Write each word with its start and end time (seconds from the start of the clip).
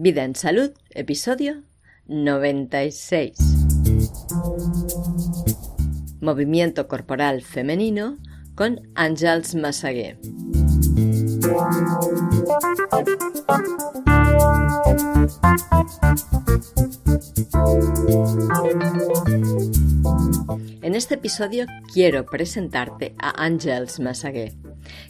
Vida 0.00 0.22
en 0.22 0.36
Salud, 0.36 0.70
episodio 0.90 1.64
96. 2.06 3.36
Movimiento 6.20 6.86
corporal 6.86 7.42
femenino 7.42 8.16
con 8.54 8.92
Àngels 8.94 9.56
Massaguer. 9.56 10.20
En 20.98 21.02
este 21.02 21.14
episodio 21.14 21.66
quiero 21.94 22.26
presentarte 22.26 23.14
a 23.20 23.44
Àngels 23.44 24.00
Massaguer 24.00 24.56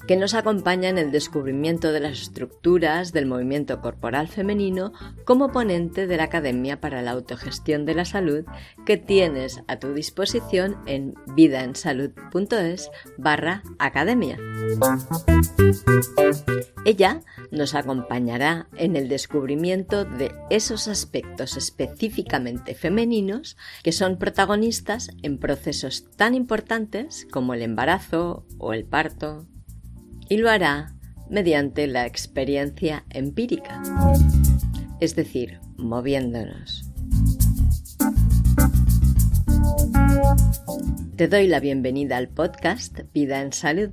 que 0.07 0.16
nos 0.16 0.34
acompaña 0.34 0.91
en 0.91 0.98
el 0.98 1.11
descubrimiento 1.11 1.93
de 1.93 2.00
las 2.00 2.20
estructuras 2.20 3.12
del 3.12 3.25
movimiento 3.25 3.80
corporal 3.80 4.29
femenino 4.29 4.93
como 5.24 5.51
ponente 5.51 6.06
de 6.06 6.16
la 6.19 6.24
Academia 6.24 6.79
para 6.79 7.01
la 7.01 7.12
Autogestión 7.12 7.87
de 7.87 7.95
la 7.95 8.05
Salud 8.05 8.45
que 8.84 8.98
tienes 8.98 9.62
a 9.66 9.79
tu 9.79 9.95
disposición 9.95 10.77
en 10.84 11.15
vidaensalud.es 11.34 12.91
barra 13.16 13.62
academia. 13.79 14.38
Ella 16.84 17.23
nos 17.51 17.75
acompañará 17.75 18.69
en 18.77 18.97
el 18.97 19.09
descubrimiento 19.09 20.05
de 20.05 20.33
esos 20.51 20.88
aspectos 20.88 21.57
específicamente 21.57 22.74
femeninos 22.74 23.57
que 23.83 23.93
son 23.93 24.19
protagonistas 24.19 25.11
en 25.23 25.38
procesos 25.38 26.11
tan 26.16 26.34
importantes 26.34 27.27
como 27.30 27.55
el 27.55 27.62
embarazo 27.62 28.47
o 28.59 28.73
el 28.73 28.84
parto 28.84 29.47
y 30.29 30.37
lo 30.37 30.51
hará 30.51 30.95
mediante 31.30 31.87
la 31.87 32.07
experiencia 32.07 33.05
empírica, 33.11 33.83
es 35.01 35.15
decir, 35.15 35.60
moviéndonos. 35.77 36.91
Te 41.16 41.29
doy 41.29 41.49
la 41.49 41.60
bienvenida 41.60 42.16
al 42.16 42.29
podcast 42.29 43.01
Vida 43.12 43.43
en 43.43 43.52
Salud, 43.52 43.90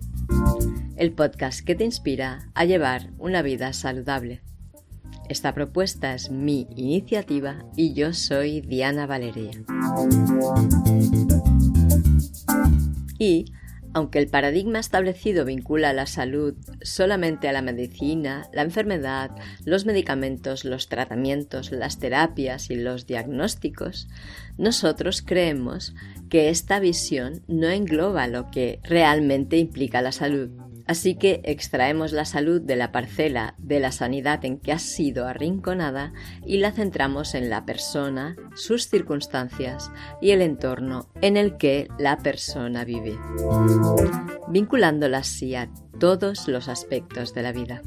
el 0.98 1.12
podcast 1.12 1.66
que 1.66 1.76
te 1.76 1.84
inspira 1.84 2.50
a 2.54 2.66
llevar 2.66 3.12
una 3.18 3.42
vida 3.42 3.74
saludable. 3.74 4.42
Esta 5.28 5.54
propuesta 5.54 6.14
es 6.14 6.30
mi 6.30 6.68
iniciativa 6.76 7.66
y 7.76 7.94
yo 7.94 8.14
soy 8.14 8.62
Diana 8.62 9.08
Valeria. 9.08 9.52
Y 13.18 13.46
aunque 13.94 14.20
el 14.20 14.28
paradigma 14.28 14.80
establecido 14.80 15.46
vincula 15.46 15.94
la 15.94 16.06
salud 16.06 16.54
solamente 16.82 17.48
a 17.48 17.54
la 17.54 17.62
medicina, 17.62 18.50
la 18.54 18.62
enfermedad, 18.62 19.32
los 19.64 19.86
medicamentos, 19.86 20.66
los 20.66 20.90
tratamientos, 20.90 21.72
las 21.72 21.98
terapias 21.98 22.70
y 22.70 22.76
los 22.76 23.08
diagnósticos, 23.08 24.10
nosotros 24.58 25.22
creemos 25.22 25.96
que 26.30 26.50
esta 26.50 26.80
visión 26.80 27.42
no 27.48 27.70
engloba 27.70 28.28
lo 28.28 28.52
que 28.52 28.80
realmente 28.84 29.58
implica 29.58 30.02
la 30.02 30.12
salud 30.12 30.50
Así 30.88 31.16
que 31.16 31.42
extraemos 31.44 32.12
la 32.12 32.26
salud 32.26 32.62
de 32.62 32.76
la 32.76 32.92
parcela 32.92 33.56
de 33.58 33.80
la 33.80 33.92
sanidad 33.92 34.46
en 34.46 34.60
que 34.60 34.72
ha 34.72 34.80
sido 34.80 35.28
arrinconada 35.28 36.14
y 36.46 36.58
la 36.58 36.72
centramos 36.72 37.34
en 37.34 37.50
la 37.50 37.66
persona, 37.66 38.36
sus 38.56 38.88
circunstancias 38.90 39.92
y 40.22 40.32
el 40.32 40.42
entorno 40.42 41.10
en 41.22 41.38
el 41.38 41.58
que 41.58 41.88
la 41.98 42.18
persona 42.18 42.86
vive, 42.86 43.18
vinculándola 44.48 45.20
así 45.20 45.56
a 45.56 45.70
todos 46.00 46.48
los 46.48 46.68
aspectos 46.68 47.34
de 47.34 47.42
la 47.42 47.52
vida. 47.52 47.82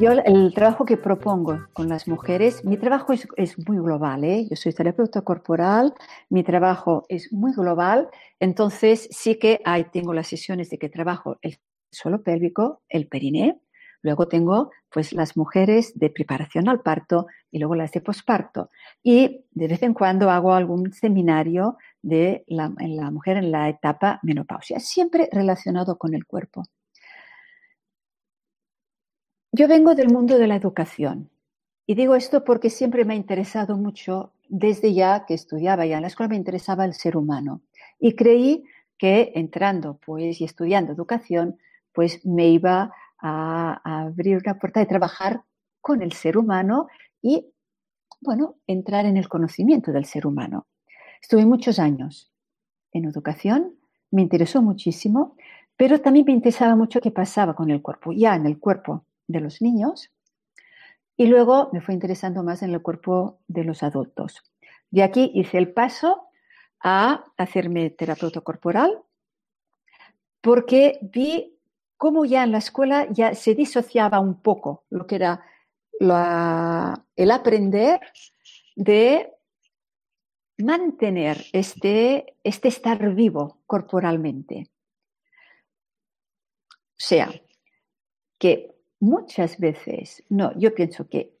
Yo 0.00 0.12
el 0.12 0.54
trabajo 0.54 0.86
que 0.86 0.96
propongo 0.96 1.66
con 1.74 1.90
las 1.90 2.08
mujeres, 2.08 2.64
mi 2.64 2.78
trabajo 2.78 3.12
es, 3.12 3.58
muy 3.68 3.76
global, 3.76 4.24
¿eh? 4.24 4.46
yo 4.48 4.56
soy 4.56 4.72
terapeuta 4.72 5.20
corporal, 5.20 5.92
mi 6.30 6.42
trabajo 6.42 7.04
es 7.10 7.30
muy 7.34 7.52
global, 7.52 8.08
entonces 8.38 9.08
sí 9.10 9.38
que 9.38 9.60
hay, 9.62 9.84
tengo 9.92 10.14
las 10.14 10.26
sesiones 10.26 10.70
de 10.70 10.78
que 10.78 10.88
trabajo 10.88 11.36
el 11.42 11.58
suelo 11.90 12.22
pélvico, 12.22 12.80
el 12.88 13.08
periné, 13.08 13.60
luego 14.00 14.26
tengo 14.26 14.70
pues 14.90 15.12
las 15.12 15.36
mujeres 15.36 15.92
de 15.94 16.08
preparación 16.08 16.70
al 16.70 16.80
parto 16.80 17.26
y 17.50 17.58
luego 17.58 17.74
las 17.74 17.92
de 17.92 18.00
posparto. 18.00 18.70
Y 19.02 19.44
de 19.50 19.68
vez 19.68 19.82
en 19.82 19.92
cuando 19.92 20.30
hago 20.30 20.54
algún 20.54 20.94
seminario 20.94 21.76
de 22.00 22.44
la, 22.46 22.70
mujer 23.10 23.36
en 23.36 23.52
la 23.52 23.68
etapa 23.68 24.18
menopausia, 24.22 24.80
siempre 24.80 25.28
relacionado 25.30 25.98
con 25.98 26.14
el 26.14 26.24
cuerpo. 26.24 26.62
Yo 29.52 29.66
vengo 29.66 29.96
del 29.96 30.12
mundo 30.12 30.38
de 30.38 30.46
la 30.46 30.54
educación 30.54 31.28
y 31.84 31.96
digo 31.96 32.14
esto 32.14 32.44
porque 32.44 32.70
siempre 32.70 33.04
me 33.04 33.14
ha 33.14 33.16
interesado 33.16 33.76
mucho, 33.76 34.32
desde 34.48 34.94
ya 34.94 35.26
que 35.26 35.34
estudiaba 35.34 35.84
ya 35.86 35.96
en 35.96 36.02
la 36.02 36.06
escuela, 36.06 36.28
me 36.28 36.36
interesaba 36.36 36.84
el 36.84 36.94
ser 36.94 37.16
humano 37.16 37.60
y 37.98 38.14
creí 38.14 38.62
que 38.96 39.32
entrando 39.34 39.98
pues 40.06 40.40
y 40.40 40.44
estudiando 40.44 40.92
educación, 40.92 41.58
pues 41.92 42.24
me 42.24 42.46
iba 42.46 42.92
a, 43.18 44.02
abrir 44.04 44.36
una 44.36 44.56
puerta 44.56 44.78
de 44.78 44.86
trabajar 44.86 45.42
con 45.80 46.00
el 46.00 46.12
ser 46.12 46.38
humano 46.38 46.86
y, 47.20 47.52
bueno, 48.20 48.54
entrar 48.68 49.04
en 49.04 49.16
el 49.16 49.28
conocimiento 49.28 49.90
del 49.90 50.04
ser 50.04 50.28
humano. 50.28 50.68
Estuve 51.20 51.44
muchos 51.44 51.80
años 51.80 52.32
en 52.92 53.04
educación, 53.04 53.74
me 54.12 54.22
interesó 54.22 54.62
muchísimo, 54.62 55.34
pero 55.76 56.00
también 56.00 56.24
me 56.26 56.32
interesaba 56.32 56.76
mucho 56.76 57.00
qué 57.00 57.10
pasaba 57.10 57.56
con 57.56 57.70
el 57.70 57.82
cuerpo, 57.82 58.12
ya 58.12 58.36
en 58.36 58.46
el 58.46 58.60
cuerpo 58.60 59.06
de 59.30 59.40
los 59.40 59.62
niños 59.62 60.10
y 61.16 61.26
luego 61.26 61.68
me 61.72 61.80
fue 61.80 61.94
interesando 61.94 62.42
más 62.42 62.62
en 62.62 62.72
el 62.72 62.82
cuerpo 62.82 63.40
de 63.46 63.64
los 63.64 63.82
adultos. 63.82 64.42
De 64.90 65.02
aquí 65.02 65.30
hice 65.34 65.58
el 65.58 65.72
paso 65.72 66.28
a 66.82 67.24
hacerme 67.36 67.90
terapeuta 67.90 68.40
corporal 68.40 69.02
porque 70.40 70.98
vi 71.02 71.58
cómo 71.96 72.24
ya 72.24 72.42
en 72.42 72.52
la 72.52 72.58
escuela 72.58 73.06
ya 73.10 73.34
se 73.34 73.54
disociaba 73.54 74.18
un 74.18 74.40
poco 74.40 74.84
lo 74.88 75.06
que 75.06 75.16
era 75.16 75.44
el 76.00 77.30
aprender 77.30 78.00
de 78.74 79.34
mantener 80.56 81.44
este, 81.52 82.36
este 82.42 82.68
estar 82.68 83.14
vivo 83.14 83.60
corporalmente. 83.66 84.70
O 86.70 87.02
sea, 87.02 87.30
que 88.38 88.79
muchas 89.00 89.58
veces, 89.58 90.22
no, 90.28 90.56
yo 90.58 90.74
pienso 90.74 91.08
que 91.08 91.34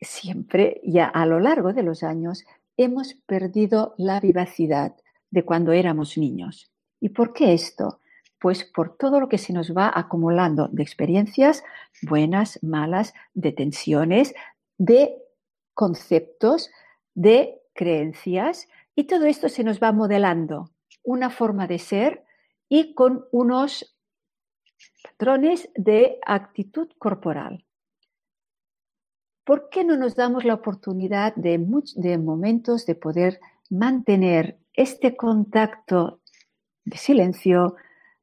siempre, 0.00 0.80
ya 0.84 1.06
a 1.06 1.26
lo 1.26 1.40
largo 1.40 1.72
de 1.72 1.82
los 1.82 2.02
años, 2.02 2.44
hemos 2.76 3.14
perdido 3.26 3.94
la 3.98 4.20
vivacidad 4.20 4.94
de 5.30 5.44
cuando 5.44 5.72
éramos 5.72 6.16
niños. 6.16 6.70
¿Y 7.00 7.10
por 7.10 7.32
qué 7.32 7.52
esto? 7.52 8.00
Pues 8.38 8.64
por 8.64 8.96
todo 8.96 9.20
lo 9.20 9.28
que 9.28 9.38
se 9.38 9.52
nos 9.52 9.74
va 9.76 9.90
acumulando 9.94 10.68
de 10.68 10.82
experiencias 10.82 11.62
buenas, 12.02 12.62
malas, 12.62 13.12
de 13.34 13.52
tensiones, 13.52 14.34
de 14.78 15.14
conceptos, 15.74 16.70
de 17.14 17.60
creencias, 17.74 18.68
y 18.94 19.04
todo 19.04 19.26
esto 19.26 19.48
se 19.48 19.64
nos 19.64 19.80
va 19.80 19.92
modelando 19.92 20.70
una 21.02 21.30
forma 21.30 21.66
de 21.66 21.78
ser 21.78 22.24
y 22.68 22.94
con 22.94 23.26
unos 23.32 23.96
patrones 25.02 25.70
de 25.74 26.18
actitud 26.26 26.88
corporal. 26.98 27.64
¿Por 29.44 29.68
qué 29.68 29.84
no 29.84 29.96
nos 29.96 30.14
damos 30.14 30.44
la 30.44 30.54
oportunidad 30.54 31.34
de, 31.34 31.58
de 31.96 32.18
momentos 32.18 32.86
de 32.86 32.94
poder 32.94 33.40
mantener 33.68 34.58
este 34.74 35.16
contacto 35.16 36.20
de 36.84 36.96
silencio, 36.96 37.76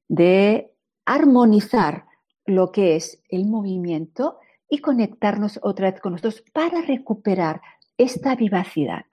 de 0.07 0.71
armonizar 1.06 2.06
lo 2.45 2.71
que 2.71 2.95
es 2.95 3.21
el 3.30 3.45
movimiento 3.45 4.39
y 4.69 4.80
conectarnos 4.80 5.60
otra 5.63 5.92
vez 5.92 6.01
con 6.01 6.13
nosotros 6.13 6.44
para 6.53 6.81
recuperar 6.81 7.62
esta 7.98 8.36
vivacidad, 8.36 9.06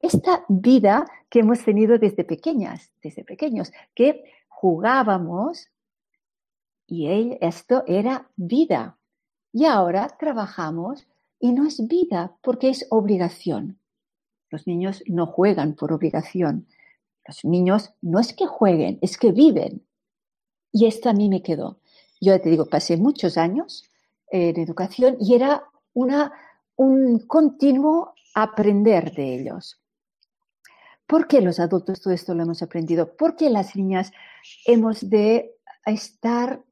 esta 0.00 0.44
vida 0.48 1.06
que 1.28 1.40
hemos 1.40 1.64
tenido 1.64 1.98
desde 1.98 2.24
pequeñas, 2.24 2.92
desde 3.02 3.24
pequeños, 3.24 3.72
que 3.94 4.24
jugábamos 4.48 5.71
y 6.92 7.38
esto 7.40 7.84
era 7.86 8.28
vida. 8.36 8.98
Y 9.50 9.64
ahora 9.64 10.14
trabajamos 10.18 11.06
y 11.40 11.52
no 11.52 11.66
es 11.66 11.88
vida 11.88 12.36
porque 12.42 12.68
es 12.68 12.86
obligación. 12.90 13.78
Los 14.50 14.66
niños 14.66 15.02
no 15.06 15.26
juegan 15.26 15.74
por 15.74 15.90
obligación. 15.90 16.66
Los 17.26 17.46
niños 17.46 17.94
no 18.02 18.20
es 18.20 18.34
que 18.34 18.46
jueguen, 18.46 18.98
es 19.00 19.16
que 19.16 19.32
viven. 19.32 19.86
Y 20.70 20.84
esto 20.84 21.08
a 21.08 21.14
mí 21.14 21.30
me 21.30 21.42
quedó. 21.42 21.78
Yo 22.20 22.38
te 22.38 22.50
digo, 22.50 22.66
pasé 22.66 22.98
muchos 22.98 23.38
años 23.38 23.84
en 24.30 24.60
educación 24.60 25.16
y 25.18 25.34
era 25.34 25.64
una, 25.94 26.30
un 26.76 27.20
continuo 27.20 28.12
aprender 28.34 29.14
de 29.14 29.36
ellos. 29.36 29.80
¿Por 31.06 31.26
qué 31.26 31.40
los 31.40 31.58
adultos 31.58 32.02
todo 32.02 32.12
esto 32.12 32.34
lo 32.34 32.42
hemos 32.42 32.60
aprendido? 32.60 33.16
¿Por 33.16 33.34
qué 33.34 33.48
las 33.48 33.76
niñas 33.76 34.12
hemos 34.66 35.08
de 35.08 35.56
estar 35.86 36.62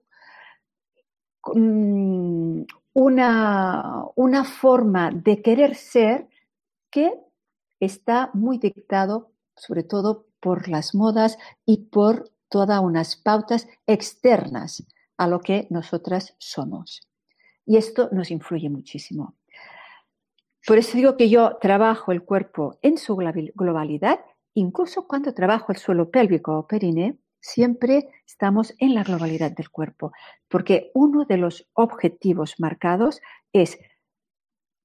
una, 1.45 2.65
una 4.15 4.45
forma 4.45 5.11
de 5.11 5.43
querer 5.43 5.75
ser 5.75 6.29
que 6.91 7.13
está 7.79 8.31
muy 8.35 8.59
dictado 8.59 9.33
sobre 9.57 9.83
todo 9.83 10.27
por 10.41 10.69
las 10.69 10.95
modas 10.95 11.39
y 11.67 11.89
por 11.89 12.31
todas 12.49 12.81
unas 12.81 13.17
pautas 13.17 13.69
externas 13.87 14.87
a 15.17 15.27
lo 15.27 15.41
que 15.41 15.67
nosotras 15.71 16.35
somos. 16.39 17.07
Y 17.67 17.77
esto 17.77 18.09
nos 18.11 18.31
influye 18.31 18.71
muchísimo. 18.71 19.37
Por 20.67 20.79
eso 20.79 20.97
digo 20.97 21.17
que 21.17 21.29
yo 21.29 21.57
trabajo 21.61 22.13
el 22.13 22.23
cuerpo 22.23 22.79
en 22.83 22.99
su 22.99 23.17
globalidad, 23.17 24.21
incluso 24.55 25.07
cuando 25.07 25.35
trabajo 25.35 25.73
el 25.73 25.79
suelo 25.79 26.11
pélvico 26.11 26.59
o 26.59 26.67
perine, 26.67 27.19
siempre 27.41 28.09
estamos 28.27 28.75
en 28.79 28.95
la 28.95 29.03
globalidad 29.03 29.51
del 29.51 29.71
cuerpo, 29.71 30.13
porque 30.49 30.91
uno 30.95 31.25
de 31.25 31.37
los 31.37 31.69
objetivos 31.75 32.57
marcados 32.59 33.21
es 33.53 33.79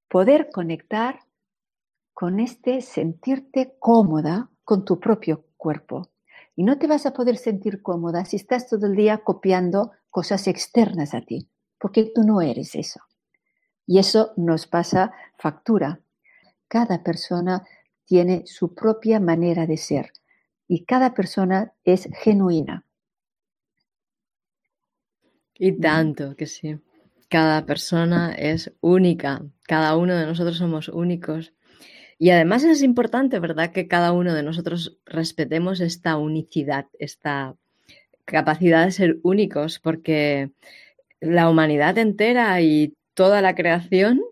poder 0.08 0.50
conectar 0.52 1.20
con 2.12 2.40
este 2.40 2.80
sentirte 2.80 3.76
cómoda 3.78 4.50
con 4.64 4.84
tu 4.84 4.98
propio 4.98 5.44
cuerpo. 5.56 6.10
Y 6.54 6.64
no 6.64 6.78
te 6.78 6.86
vas 6.86 7.04
a 7.04 7.12
poder 7.12 7.36
sentir 7.36 7.82
cómoda 7.82 8.24
si 8.24 8.36
estás 8.36 8.68
todo 8.68 8.86
el 8.86 8.96
día 8.96 9.18
copiando 9.18 9.92
cosas 10.08 10.46
externas 10.48 11.12
a 11.12 11.20
ti, 11.20 11.50
porque 11.78 12.10
tú 12.14 12.22
no 12.22 12.40
eres 12.40 12.74
eso. 12.74 13.00
Y 13.86 13.98
eso 13.98 14.32
nos 14.36 14.66
pasa 14.66 15.12
factura. 15.38 16.00
Cada 16.68 17.02
persona 17.02 17.64
tiene 18.06 18.46
su 18.46 18.74
propia 18.74 19.20
manera 19.20 19.66
de 19.66 19.76
ser 19.76 20.12
y 20.68 20.84
cada 20.84 21.14
persona 21.14 21.72
es 21.84 22.08
genuina. 22.22 22.84
Y 25.58 25.72
tanto 25.80 26.36
que 26.36 26.46
sí. 26.46 26.78
Cada 27.28 27.64
persona 27.66 28.34
es 28.34 28.72
única. 28.80 29.42
Cada 29.62 29.96
uno 29.96 30.14
de 30.14 30.26
nosotros 30.26 30.58
somos 30.58 30.88
únicos. 30.88 31.54
Y 32.18 32.30
además 32.30 32.64
es 32.64 32.82
importante, 32.82 33.40
¿verdad?, 33.40 33.72
que 33.72 33.88
cada 33.88 34.12
uno 34.12 34.34
de 34.34 34.42
nosotros 34.42 34.98
respetemos 35.04 35.80
esta 35.80 36.16
unicidad, 36.16 36.86
esta 36.98 37.56
capacidad 38.24 38.84
de 38.84 38.92
ser 38.92 39.18
únicos, 39.22 39.78
porque 39.78 40.50
la 41.20 41.48
humanidad 41.48 41.98
entera 41.98 42.60
y 42.60 42.94
toda 43.14 43.42
la 43.42 43.54
creación 43.54 44.22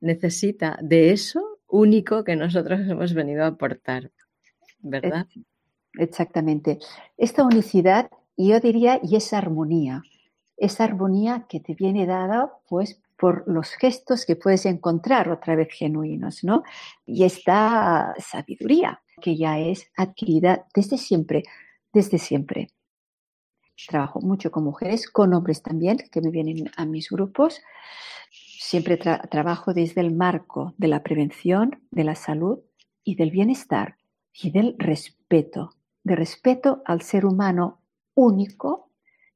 necesita 0.00 0.78
de 0.82 1.12
eso 1.12 1.60
único 1.68 2.24
que 2.24 2.36
nosotros 2.36 2.80
hemos 2.88 3.14
venido 3.14 3.44
a 3.44 3.48
aportar, 3.48 4.10
¿verdad? 4.80 5.26
Exactamente. 5.98 6.78
Esta 7.16 7.44
unicidad, 7.44 8.10
yo 8.36 8.60
diría, 8.60 9.00
y 9.02 9.16
esa 9.16 9.38
armonía, 9.38 10.02
esa 10.56 10.84
armonía 10.84 11.46
que 11.48 11.60
te 11.60 11.74
viene 11.74 12.06
dada, 12.06 12.52
pues, 12.68 13.00
por 13.18 13.44
los 13.46 13.70
gestos 13.70 14.26
que 14.26 14.36
puedes 14.36 14.66
encontrar 14.66 15.30
otra 15.30 15.56
vez 15.56 15.68
genuinos, 15.72 16.44
¿no? 16.44 16.62
Y 17.06 17.24
esta 17.24 18.14
sabiduría 18.18 19.00
que 19.22 19.36
ya 19.36 19.58
es 19.58 19.90
adquirida 19.96 20.66
desde 20.74 20.98
siempre, 20.98 21.44
desde 21.94 22.18
siempre. 22.18 22.68
Trabajo 23.88 24.20
mucho 24.20 24.50
con 24.50 24.64
mujeres, 24.64 25.08
con 25.10 25.32
hombres 25.32 25.62
también, 25.62 25.98
que 26.10 26.20
me 26.20 26.30
vienen 26.30 26.70
a 26.76 26.84
mis 26.84 27.08
grupos. 27.08 27.62
Siempre 28.30 28.98
trabajo 28.98 29.72
desde 29.72 30.00
el 30.02 30.12
marco 30.14 30.74
de 30.76 30.88
la 30.88 31.02
prevención, 31.02 31.80
de 31.90 32.04
la 32.04 32.14
salud 32.16 32.58
y 33.04 33.14
del 33.14 33.30
bienestar 33.30 33.96
y 34.34 34.50
del 34.50 34.76
respeto, 34.78 35.75
de 36.06 36.14
respeto 36.14 36.82
al 36.84 37.02
ser 37.02 37.26
humano 37.26 37.80
único 38.14 38.90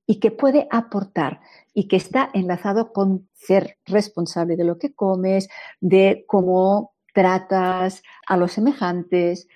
y 0.06 0.20
que 0.20 0.30
puede 0.30 0.68
aportar 0.70 1.40
y 1.74 1.88
que 1.88 1.96
está 1.96 2.30
enlazado 2.32 2.92
con 2.92 3.28
ser 3.34 3.76
responsable 3.86 4.56
de 4.56 4.62
lo 4.62 4.78
que 4.78 4.94
comes, 4.94 5.48
de 5.80 6.24
cómo 6.28 6.92
tratas 7.12 8.04
a 8.24 8.36
los 8.36 8.52
semejantes. 8.52 9.48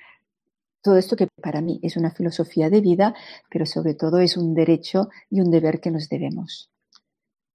Todo 0.82 0.96
esto 0.96 1.14
que 1.14 1.28
para 1.40 1.60
mí 1.60 1.78
es 1.84 1.96
una 1.96 2.10
filosofía 2.10 2.68
de 2.68 2.80
vida, 2.80 3.14
pero 3.48 3.64
sobre 3.64 3.94
todo 3.94 4.18
es 4.18 4.36
un 4.36 4.52
derecho 4.52 5.08
y 5.30 5.40
un 5.40 5.52
deber 5.52 5.80
que 5.80 5.92
nos 5.92 6.08
debemos. 6.08 6.68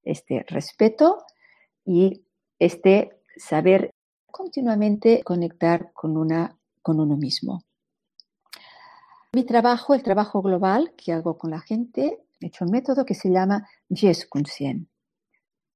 Este 0.03 0.45
respeto 0.47 1.25
y 1.83 2.23
este 2.59 3.11
saber 3.35 3.91
continuamente 4.25 5.21
conectar 5.25 5.91
con, 5.91 6.15
una, 6.15 6.57
con 6.81 7.01
uno 7.01 7.17
mismo. 7.17 7.61
Mi 9.31 9.44
trabajo, 9.44 9.94
el 9.94 10.02
trabajo 10.02 10.42
global 10.42 10.94
que 10.98 11.14
hago 11.14 11.38
con 11.38 11.52
la 11.52 11.60
gente, 11.60 12.26
he 12.40 12.48
hecho 12.48 12.66
un 12.66 12.72
método 12.72 13.06
que 13.06 13.14
se 13.14 13.30
llama 13.30 13.70
Gestkunsien. 13.88 14.90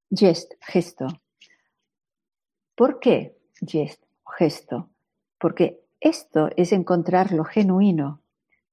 Gest, 0.09 0.53
gesto. 0.59 1.07
¿Por 2.75 2.99
qué 2.99 3.37
gest, 3.65 4.03
gesto? 4.37 4.89
Porque 5.37 5.83
esto 5.99 6.49
es 6.55 6.71
encontrar 6.71 7.31
lo 7.31 7.43
genuino. 7.43 8.21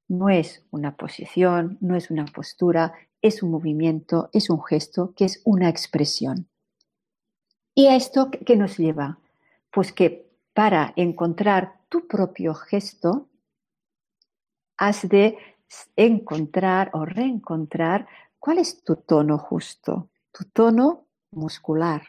No 0.08 0.30
es 0.30 0.64
una 0.70 0.96
posición, 0.96 1.76
no 1.82 1.94
es 1.94 2.10
una 2.10 2.24
postura, 2.24 2.94
es 3.20 3.42
un 3.42 3.50
movimiento, 3.50 4.30
es 4.32 4.48
un 4.48 4.64
gesto, 4.64 5.12
que 5.14 5.26
es 5.26 5.42
una 5.44 5.68
expresión. 5.68 6.48
¿Y 7.74 7.88
a 7.88 7.96
esto 7.96 8.30
qué 8.30 8.56
nos 8.56 8.78
lleva? 8.78 9.18
Pues 9.70 9.92
que 9.92 10.30
para 10.54 10.94
encontrar 10.96 11.80
tu 11.90 12.06
propio 12.08 12.54
gesto, 12.54 13.29
has 14.80 15.06
de 15.08 15.36
encontrar 15.94 16.90
o 16.94 17.04
reencontrar 17.04 18.08
cuál 18.38 18.58
es 18.58 18.82
tu 18.82 18.96
tono 18.96 19.36
justo, 19.38 20.08
tu 20.32 20.44
tono 20.46 21.06
muscular. 21.32 22.02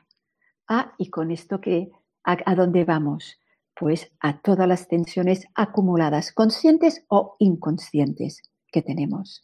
Ah, 0.67 0.93
y 0.97 1.09
con 1.09 1.31
esto 1.31 1.59
que, 1.59 1.91
¿a, 2.23 2.55
dónde 2.55 2.85
vamos? 2.85 3.37
Pues 3.75 4.09
a 4.21 4.39
todas 4.39 4.67
las 4.69 4.87
tensiones 4.87 5.45
acumuladas, 5.53 6.31
conscientes 6.31 7.03
o 7.09 7.35
inconscientes 7.39 8.41
que 8.71 8.81
tenemos. 8.81 9.41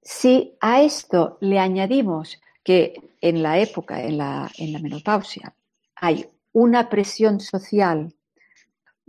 Si 0.00 0.56
a 0.60 0.80
esto 0.80 1.36
le 1.42 1.58
añadimos 1.58 2.40
que 2.64 2.94
en 3.20 3.42
la 3.42 3.58
época, 3.58 4.02
en 4.02 4.16
la, 4.16 4.50
en 4.56 4.72
la 4.72 4.78
menopausia, 4.78 5.54
hay 5.96 6.26
una 6.52 6.88
presión 6.88 7.40
social 7.40 8.14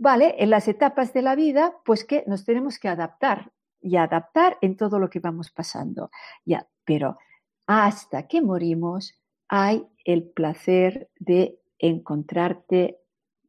Vale, 0.02 0.36
en 0.38 0.48
las 0.48 0.66
etapas 0.66 1.12
de 1.12 1.20
la 1.20 1.34
vida, 1.34 1.74
pues 1.84 2.06
que 2.06 2.24
nos 2.26 2.46
tenemos 2.46 2.78
que 2.78 2.88
adaptar 2.88 3.52
y 3.82 3.96
adaptar 3.96 4.56
en 4.62 4.78
todo 4.78 4.98
lo 4.98 5.10
que 5.10 5.20
vamos 5.20 5.50
pasando. 5.50 6.10
Ya, 6.46 6.66
pero 6.86 7.18
hasta 7.66 8.26
que 8.26 8.40
morimos 8.40 9.20
hay 9.46 9.86
el 10.06 10.22
placer 10.22 11.10
de 11.18 11.60
encontrarte 11.78 12.98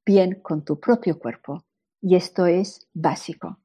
bien 0.05 0.41
con 0.41 0.65
tu 0.65 0.77
propio 0.77 1.17
cuerpo. 1.19 1.63
Y 2.01 2.17
esto 2.17 2.45
es 2.45 2.85
básico. 2.93 3.57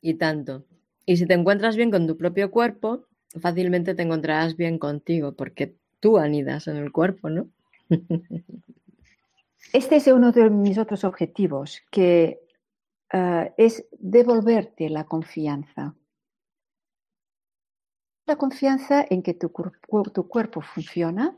Y 0.00 0.14
tanto. 0.14 0.64
Y 1.04 1.18
si 1.18 1.26
te 1.26 1.34
encuentras 1.34 1.76
bien 1.76 1.90
con 1.90 2.06
tu 2.06 2.16
propio 2.16 2.50
cuerpo, 2.50 3.04
fácilmente 3.38 3.94
te 3.94 4.04
encontrarás 4.04 4.56
bien 4.56 4.78
contigo, 4.78 5.34
porque 5.34 5.76
tú 6.00 6.16
anidas 6.16 6.66
en 6.66 6.76
el 6.76 6.92
cuerpo, 6.92 7.28
¿no? 7.28 7.50
Este 9.72 9.96
es 9.96 10.06
uno 10.08 10.32
de 10.32 10.50
mis 10.50 10.78
otros 10.78 11.04
objetivos, 11.04 11.82
que 11.90 12.40
eh, 13.12 13.54
es 13.56 13.86
devolverte 13.92 14.88
la 14.88 15.04
confianza. 15.04 15.94
La 18.26 18.36
confianza 18.36 19.04
en 19.08 19.22
que 19.22 19.34
tu, 19.34 19.52
tu, 20.12 20.28
cuerpo 20.28 20.60
funciona. 20.60 21.36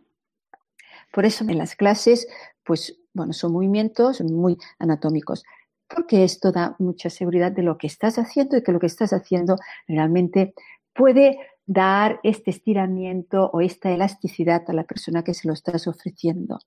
Por 1.13 1.25
eso 1.25 1.45
en 1.45 1.59
las 1.59 1.75
clases, 1.75 2.27
pues, 2.65 2.99
bueno, 3.13 3.33
son 3.33 3.53
movimientos 3.53 4.21
muy 4.23 4.59
anatómicos, 4.79 5.45
porque 5.89 6.25
esto 6.25 6.53
da 6.53 6.77
mucha 6.79 7.11
seguridad 7.11 7.53
de 7.53 7.63
lo 7.63 7.77
que 7.77 7.87
estás 7.87 8.19
haciendo 8.19 8.57
y 8.57 8.63
que 8.63 8.73
lo 8.73 8.81
que 8.81 8.87
estás 8.87 9.13
haciendo 9.13 9.57
realmente 9.87 10.55
puede 10.95 11.39
dar 11.67 12.21
este 12.23 12.51
estiramiento 12.51 13.51
o 13.53 13.61
esta 13.61 13.91
elasticidad 13.91 14.63
a 14.69 14.73
la 14.73 14.85
persona 14.85 15.23
que 15.23 15.35
se 15.35 15.49
lo 15.49 15.55
estás 15.55 15.87
ofreciendo. 15.87 16.59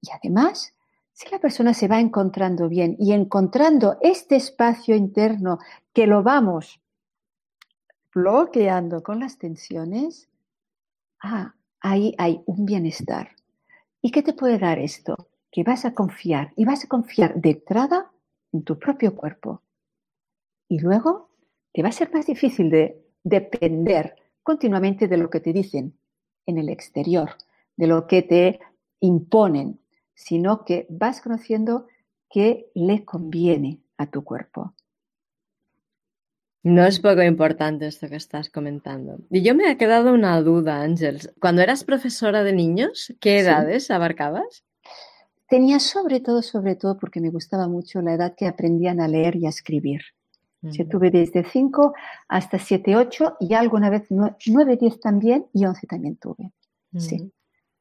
Y 0.00 0.10
además, 0.12 0.74
si 1.12 1.28
la 1.30 1.40
persona 1.40 1.74
se 1.74 1.88
va 1.88 2.00
encontrando 2.00 2.68
bien 2.68 2.96
y 2.98 3.12
encontrando 3.12 3.98
este 4.00 4.36
espacio 4.36 4.94
interno 4.94 5.58
que 5.92 6.06
lo 6.06 6.22
vamos 6.22 6.80
bloqueando 8.14 9.02
con 9.02 9.20
las 9.20 9.38
tensiones, 9.38 10.28
ah, 11.22 11.54
ahí 11.80 12.14
hay 12.18 12.42
un 12.46 12.64
bienestar. 12.64 13.30
¿Y 14.00 14.10
qué 14.10 14.22
te 14.22 14.32
puede 14.32 14.58
dar 14.58 14.78
esto? 14.78 15.28
Que 15.50 15.64
vas 15.64 15.84
a 15.84 15.94
confiar 15.94 16.52
y 16.56 16.64
vas 16.64 16.84
a 16.84 16.88
confiar 16.88 17.34
de 17.34 17.50
entrada 17.50 18.10
en 18.52 18.62
tu 18.62 18.78
propio 18.78 19.14
cuerpo. 19.14 19.62
Y 20.68 20.78
luego 20.78 21.30
te 21.72 21.82
va 21.82 21.88
a 21.88 21.92
ser 21.92 22.12
más 22.12 22.26
difícil 22.26 22.70
de 22.70 23.04
depender 23.24 24.14
continuamente 24.42 25.08
de 25.08 25.16
lo 25.16 25.30
que 25.30 25.40
te 25.40 25.52
dicen 25.52 25.98
en 26.46 26.58
el 26.58 26.68
exterior, 26.68 27.30
de 27.76 27.86
lo 27.86 28.06
que 28.06 28.22
te 28.22 28.60
imponen, 29.00 29.80
sino 30.18 30.64
que 30.64 30.86
vas 30.90 31.20
conociendo 31.20 31.86
qué 32.28 32.70
le 32.74 33.04
conviene 33.04 33.80
a 33.96 34.10
tu 34.10 34.24
cuerpo. 34.24 34.74
No 36.64 36.84
es 36.84 36.98
poco 36.98 37.22
importante 37.22 37.86
esto 37.86 38.08
que 38.08 38.16
estás 38.16 38.50
comentando. 38.50 39.20
Y 39.30 39.42
yo 39.42 39.54
me 39.54 39.70
ha 39.70 39.78
quedado 39.78 40.12
una 40.12 40.42
duda, 40.42 40.82
Ángels. 40.82 41.32
Cuando 41.40 41.62
eras 41.62 41.84
profesora 41.84 42.42
de 42.42 42.52
niños, 42.52 43.14
¿qué 43.20 43.38
edades 43.38 43.92
abarcabas? 43.92 44.64
Tenía 45.48 45.78
sobre 45.78 46.18
todo, 46.18 46.42
sobre 46.42 46.74
todo, 46.74 46.98
porque 46.98 47.20
me 47.20 47.30
gustaba 47.30 47.68
mucho 47.68 48.02
la 48.02 48.14
edad 48.14 48.34
que 48.36 48.48
aprendían 48.48 49.00
a 49.00 49.06
leer 49.06 49.36
y 49.36 49.46
a 49.46 49.50
escribir. 49.50 50.02
tuve 50.90 51.12
desde 51.12 51.44
5 51.44 51.94
hasta 52.28 52.58
7, 52.58 52.96
8 52.96 53.36
y 53.38 53.54
alguna 53.54 53.88
vez 53.88 54.08
9, 54.10 54.76
10 54.76 55.00
también 55.00 55.46
y 55.54 55.64
11 55.64 55.86
también 55.86 56.16
tuve. 56.16 56.52
Sí, 56.96 57.32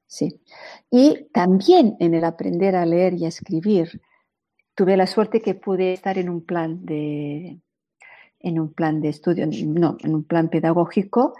sí. 0.08 0.42
Y 0.90 1.28
también 1.34 1.96
en 2.00 2.14
el 2.14 2.24
aprender 2.24 2.76
a 2.76 2.86
leer 2.86 3.14
y 3.14 3.26
a 3.26 3.30
escribir, 3.30 4.02
tuve 4.78 4.96
la 4.96 5.08
suerte 5.08 5.42
que 5.42 5.56
pude 5.56 5.94
estar 5.94 6.18
en 6.18 6.30
un 6.30 6.46
plan 6.46 6.86
de, 6.86 7.60
en 8.40 8.60
un 8.60 8.74
plan 8.74 9.02
de 9.02 9.10
estudio, 9.10 9.48
no, 9.48 9.98
en 10.00 10.16
un 10.16 10.24
plan 10.24 10.50
pedagógico, 10.50 11.34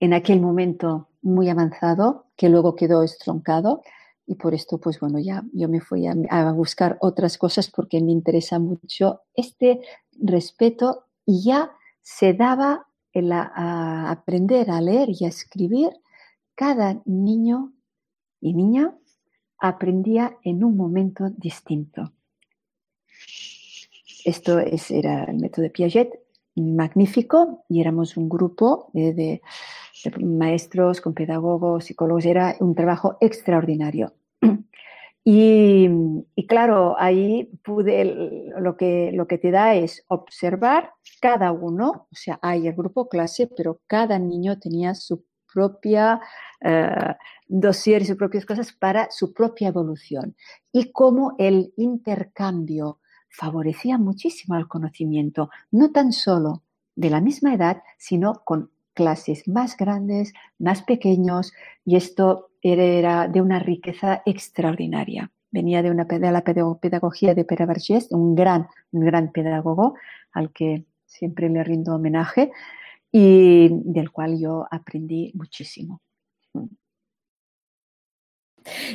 en 0.00 0.14
aquel 0.14 0.40
momento 0.40 1.08
muy 1.22 1.48
avanzado, 1.48 2.26
que 2.36 2.48
luego 2.48 2.74
quedó 2.74 3.02
estroncado. 3.02 3.82
Y 4.26 4.36
por 4.36 4.54
esto, 4.54 4.78
pues 4.78 5.00
bueno, 5.00 5.18
ya 5.18 5.42
yo 5.52 5.68
me 5.68 5.80
fui 5.80 6.06
a, 6.06 6.52
buscar 6.52 6.96
otras 7.00 7.36
cosas 7.38 7.70
porque 7.70 8.00
me 8.00 8.12
interesa 8.12 8.58
mucho 8.58 9.22
este 9.34 9.80
respeto 10.20 11.06
y 11.26 11.44
ya 11.44 11.72
se 12.00 12.32
daba 12.32 12.86
el 13.12 13.32
a 13.32 14.10
aprender 14.10 14.70
a 14.70 14.80
leer 14.80 15.08
y 15.10 15.24
a 15.24 15.28
escribir. 15.28 15.90
Cada 16.54 17.02
niño 17.04 17.72
y 18.42 18.52
niña 18.52 18.94
aprendía 19.58 20.36
en 20.42 20.64
un 20.64 20.76
momento 20.76 21.30
distinto. 21.30 22.12
Esto 24.24 24.58
era 24.58 25.24
el 25.24 25.38
método 25.38 25.62
de 25.62 25.70
Piaget, 25.70 26.10
magnífico, 26.56 27.64
y 27.68 27.80
éramos 27.80 28.16
un 28.16 28.28
grupo 28.28 28.90
de, 28.92 29.40
maestros 30.20 31.00
con 31.00 31.14
pedagogos, 31.14 31.84
psicólogos, 31.84 32.26
era 32.26 32.56
un 32.60 32.74
trabajo 32.74 33.16
extraordinario. 33.20 34.12
Y, 35.24 35.88
claro, 36.48 36.96
ahí 36.98 37.44
pude, 37.62 38.04
lo 38.58 38.76
que, 38.76 39.12
lo 39.12 39.28
que 39.28 39.38
te 39.38 39.52
da 39.52 39.76
es 39.76 40.04
observar 40.08 40.94
cada 41.20 41.52
uno, 41.52 42.08
o 42.10 42.14
sea, 42.16 42.40
hay 42.42 42.66
el 42.66 42.74
grupo 42.74 43.08
clase, 43.08 43.46
pero 43.46 43.80
cada 43.86 44.18
niño 44.18 44.58
tenía 44.58 44.96
su 44.96 45.22
propia 45.52 46.20
uh, 46.64 47.12
dossier 47.46 48.02
y 48.02 48.06
sus 48.06 48.16
propias 48.16 48.46
cosas 48.46 48.72
para 48.72 49.10
su 49.10 49.32
propia 49.32 49.68
evolución. 49.68 50.36
Y 50.72 50.92
cómo 50.92 51.34
el 51.38 51.72
intercambio 51.76 52.98
favorecía 53.28 53.98
muchísimo 53.98 54.54
al 54.54 54.68
conocimiento, 54.68 55.50
no 55.70 55.90
tan 55.90 56.12
solo 56.12 56.62
de 56.94 57.10
la 57.10 57.20
misma 57.20 57.54
edad, 57.54 57.82
sino 57.98 58.42
con 58.44 58.70
clases 58.94 59.48
más 59.48 59.76
grandes, 59.76 60.34
más 60.58 60.82
pequeños, 60.82 61.52
y 61.84 61.96
esto 61.96 62.50
era 62.60 63.26
de 63.28 63.40
una 63.40 63.58
riqueza 63.58 64.22
extraordinaria. 64.26 65.30
Venía 65.50 65.82
de, 65.82 65.90
una, 65.90 66.06
la 66.08 66.42
pedagogía 66.42 67.34
de 67.34 67.44
Pere 67.44 67.66
Vergés, 67.66 68.08
un 68.10 68.34
gran, 68.34 68.68
un 68.92 69.04
gran 69.04 69.32
pedagogo 69.32 69.94
al 70.32 70.52
que 70.52 70.86
siempre 71.04 71.48
le 71.48 71.64
rindo 71.64 71.94
homenaje 71.94 72.52
y 73.12 73.68
del 73.70 74.10
cual 74.10 74.40
yo 74.40 74.66
aprendí 74.70 75.30
muchísimo. 75.34 76.00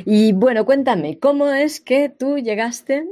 Y 0.06 0.34
bueno, 0.34 0.66
cuéntame, 0.66 1.20
¿cómo 1.20 1.50
es 1.50 1.82
que 1.82 2.10
tú 2.10 2.38
llegaste 2.38 3.06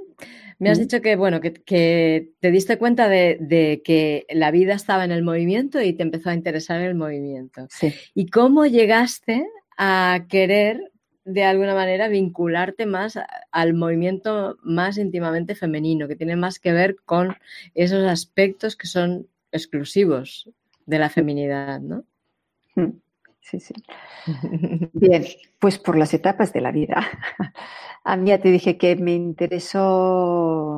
me 0.57 0.69
has 0.69 0.79
dicho 0.79 1.01
que, 1.01 1.15
bueno, 1.15 1.41
que, 1.41 2.31
te 2.39 2.51
diste 2.51 2.77
cuenta 2.77 3.09
de, 3.09 3.81
que 3.83 4.25
la 4.29 4.51
vida 4.51 4.73
estaba 4.73 5.03
en 5.03 5.11
el 5.11 5.23
movimiento 5.23 5.81
y 5.81 5.93
te 5.93 6.03
empezó 6.03 6.29
a 6.29 6.33
interesar 6.33 6.81
el 6.81 6.95
movimiento. 6.95 7.67
Sí. 7.69 7.93
¿Y 8.13 8.27
cómo 8.27 8.65
llegaste 8.65 9.45
a 9.77 10.25
querer, 10.29 10.91
de 11.25 11.43
alguna 11.43 11.75
manera, 11.75 12.07
vincularte 12.07 12.85
más 12.85 13.19
al 13.51 13.73
movimiento 13.73 14.57
más 14.63 14.97
íntimamente 14.97 15.55
femenino, 15.55 16.07
que 16.07 16.15
tiene 16.15 16.37
más 16.37 16.59
que 16.59 16.71
ver 16.71 16.95
con 17.03 17.35
esos 17.73 18.05
aspectos 18.05 18.77
que 18.77 18.87
son 18.87 19.27
exclusivos 19.51 20.49
de 20.85 20.99
la 20.99 21.09
feminidad, 21.09 21.79
¿no? 21.79 22.03
Mm, 22.75 22.99
sí, 23.41 23.59
sí. 23.59 23.73
Bien, 24.93 25.23
pues 25.59 25.77
por 25.77 25.97
las 25.97 26.13
etapas 26.13 26.53
de 26.53 26.61
la 26.61 26.71
vida. 26.71 27.05
A 28.03 28.17
mí 28.17 28.29
ya 28.29 28.39
te 28.39 28.51
dije 28.51 28.77
que 28.77 28.95
me 28.95 29.13
interesó, 29.13 29.83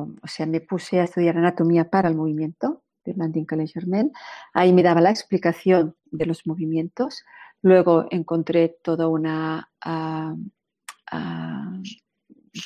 o 0.02 0.26
sea, 0.26 0.46
me 0.46 0.60
puse 0.60 0.98
a 0.98 1.04
estudiar 1.04 1.36
anatomía 1.36 1.90
para 1.90 2.08
el 2.08 2.14
movimiento 2.14 2.82
de 3.04 3.12
Blandin 3.12 3.46
Germain. 3.66 4.12
Ahí 4.54 4.72
me 4.72 4.82
daba 4.82 5.02
la 5.02 5.10
explicación 5.10 5.94
de 6.10 6.24
los 6.24 6.46
movimientos. 6.46 7.24
Luego 7.60 8.06
encontré 8.10 8.78
toda 8.82 9.08
una, 9.08 9.70
ah, 9.84 10.34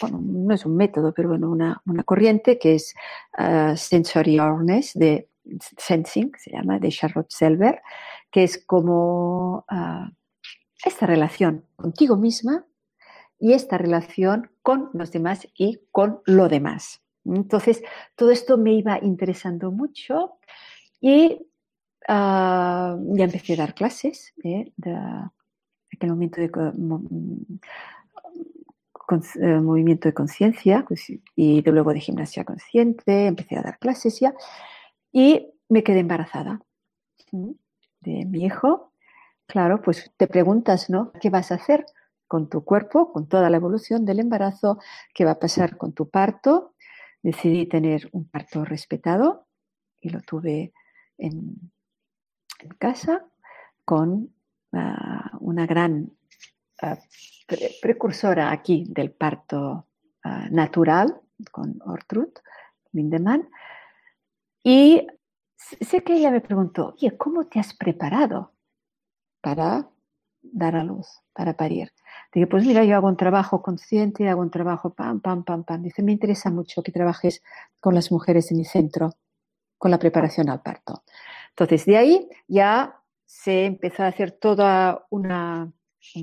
bueno, 0.01 0.21
no 0.23 0.55
es 0.55 0.65
un 0.65 0.77
método, 0.77 1.13
pero 1.13 1.31
bueno, 1.31 1.51
una, 1.51 1.83
corriente 2.05 2.59
que 2.59 2.77
es 2.77 2.95
uh, 3.39 3.77
Sensory 3.77 4.39
Awareness 4.39 4.93
de 4.95 5.29
Sensing, 5.77 6.33
se 6.39 6.53
llama, 6.53 6.79
de 6.79 6.91
Charlotte 6.91 7.31
Selber, 7.31 7.83
que 8.31 8.45
es 8.45 8.65
como 8.65 9.65
esta 10.85 11.07
relación 11.07 11.65
contigo 11.77 12.17
misma 12.17 12.67
y 13.39 13.53
esta 13.55 13.79
relación 13.79 14.51
con 14.63 14.91
los 14.93 15.11
demás 15.13 15.49
y 15.57 15.81
con 15.91 16.21
lo 16.27 16.49
demás. 16.49 17.03
Entonces, 17.25 17.83
todo 18.17 18.31
esto 18.31 18.59
me 18.59 18.73
iba 18.75 18.99
interesando 19.03 19.71
mucho 19.71 20.39
y 21.01 21.47
ah, 22.09 22.97
ya 23.01 23.25
empecé 23.25 23.55
a 23.55 23.57
dar 23.57 23.75
clases 23.75 24.33
¿eh? 24.45 24.73
de 24.77 24.97
aquel 25.93 26.11
momento 26.11 26.41
de 26.41 26.51
eh, 29.41 29.61
movimiento 29.61 30.09
de 30.09 30.15
conciencia 30.15 30.85
pues, 30.87 31.13
y 31.37 31.63
de 31.63 31.73
luego 31.73 31.93
de 31.93 32.01
gimnasia 32.01 32.45
consciente, 32.45 33.27
empecé 33.27 33.57
a 33.57 33.63
dar 33.63 33.79
clases 33.79 34.19
ya 34.21 34.35
y 35.13 35.55
me 35.69 35.83
quedé 35.85 36.01
embarazada 36.01 36.61
de 37.31 38.25
mi 38.27 38.45
hijo. 38.45 38.93
Claro, 39.47 39.83
pues 39.83 40.11
te 40.17 40.27
preguntas, 40.27 40.91
¿no? 40.91 41.13
¿Qué 41.21 41.31
vas 41.31 41.53
a 41.53 41.57
hacer? 41.57 41.85
con 42.33 42.49
tu 42.49 42.65
cuerpo, 42.65 43.13
con 43.13 43.29
toda 43.29 43.51
la 43.51 43.59
evolución 43.59 44.07
del 44.07 44.19
embarazo, 44.19 44.79
qué 45.13 45.27
va 45.27 45.33
a 45.33 45.39
pasar 45.39 45.77
con 45.77 45.93
tu 45.93 46.09
parto. 46.09 46.73
Decidí 47.23 47.67
tener 47.67 48.09
un 48.13 48.27
parto 48.27 48.65
respetado 48.65 49.49
y 50.01 50.09
lo 50.09 50.23
tuve 50.23 50.73
en, 51.19 51.71
casa 52.79 53.27
con 53.85 54.35
ah, 54.73 55.33
una 55.41 55.67
gran 55.67 56.11
ah, 56.81 56.97
precursora 57.83 58.51
aquí 58.51 58.87
del 58.89 59.11
parto 59.11 59.89
ah, 60.25 60.49
natural, 60.51 61.21
con 61.51 61.83
Ortrud 61.85 62.33
Lindemann. 62.93 63.47
Y 64.63 65.07
sé 65.81 66.03
que 66.03 66.15
ella 66.15 66.31
me 66.31 66.41
preguntó, 66.41 66.95
oye, 66.97 67.17
¿cómo 67.17 67.47
te 67.47 67.59
has 67.59 67.75
preparado 67.75 68.53
para 69.41 69.89
dar 70.43 70.77
a 70.77 70.85
luz, 70.85 71.07
para 71.33 71.57
parir? 71.57 71.93
Dije, 72.33 72.47
pues 72.47 72.65
mira, 72.65 72.85
yo 72.85 72.97
hago 72.97 73.09
un 73.09 73.17
trabajo 73.17 73.63
consciente, 73.63 74.29
hago 74.29 74.41
un 74.41 74.51
trabajo 74.51 74.95
pam, 74.95 75.21
pam, 75.21 75.45
pam, 75.45 75.65
pam. 75.65 75.83
Dice, 75.83 76.03
me 76.03 76.13
interesa 76.13 76.51
mucho 76.51 76.83
que 76.83 76.93
trabajes 76.93 77.43
con 77.81 77.95
las 77.95 78.11
mujeres 78.13 78.51
en 78.51 78.59
mi 78.59 78.65
centro, 78.65 79.15
con 79.79 79.91
la 79.91 79.99
preparación 79.99 80.49
al 80.49 80.63
parto. 80.63 81.03
Entonces, 81.51 81.85
de 81.85 81.97
ahí 81.97 82.29
ya 82.49 83.01
se 83.25 83.67
empezó 83.67 84.05
a 84.05 84.09
hacer 84.09 84.33
todo 84.33 85.07
un 85.11 85.73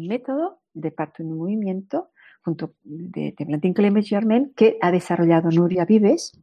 método 0.07 0.61
de 0.73 0.91
parto 0.91 1.23
en 1.23 1.37
movimiento 1.37 2.11
junto 2.41 2.73
de, 2.83 3.33
de 3.37 3.45
Blantin 3.45 3.75
Germain 4.03 4.53
que 4.55 4.77
ha 4.81 4.91
desarrollado 4.91 5.49
Nuria 5.51 5.85
Vives 5.85 6.39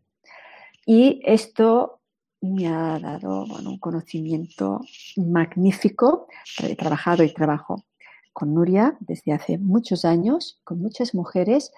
y 0.87 1.21
esto 1.25 2.01
me 2.41 2.69
ha 2.69 2.99
dado 3.01 3.45
un 3.45 3.79
conocimiento 3.79 4.81
magnífico. 5.17 6.29
He 6.63 6.77
trabajado 6.77 7.25
y 7.25 7.35
trabajo 7.35 7.85
con 8.33 8.55
Nuria 8.55 8.97
desde 9.01 9.33
hace 9.33 9.59
muchos 9.59 10.05
años, 10.05 10.61
con 10.63 10.81
muchas 10.81 11.15
mujeres, 11.15 11.73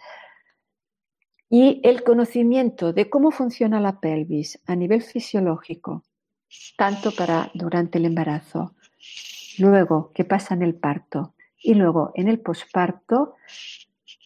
y 1.49 1.81
el 1.85 2.05
conocimiento 2.05 2.93
de 2.93 3.09
cómo 3.09 3.31
funciona 3.31 3.81
la 3.81 4.01
pelvis 4.01 4.61
a 4.67 4.77
nivel 4.77 5.03
fisiológico, 5.03 6.05
tanto 6.77 7.11
para 7.13 7.51
durante 7.55 7.97
el 7.97 8.05
embarazo, 8.05 8.75
luego 9.59 10.13
qué 10.15 10.25
pasa 10.25 10.53
en 10.55 10.63
el 10.63 10.75
parto 10.75 11.35
y 11.63 11.75
luego 11.75 12.13
en 12.15 12.29
el 12.29 12.41
posparto, 12.41 13.37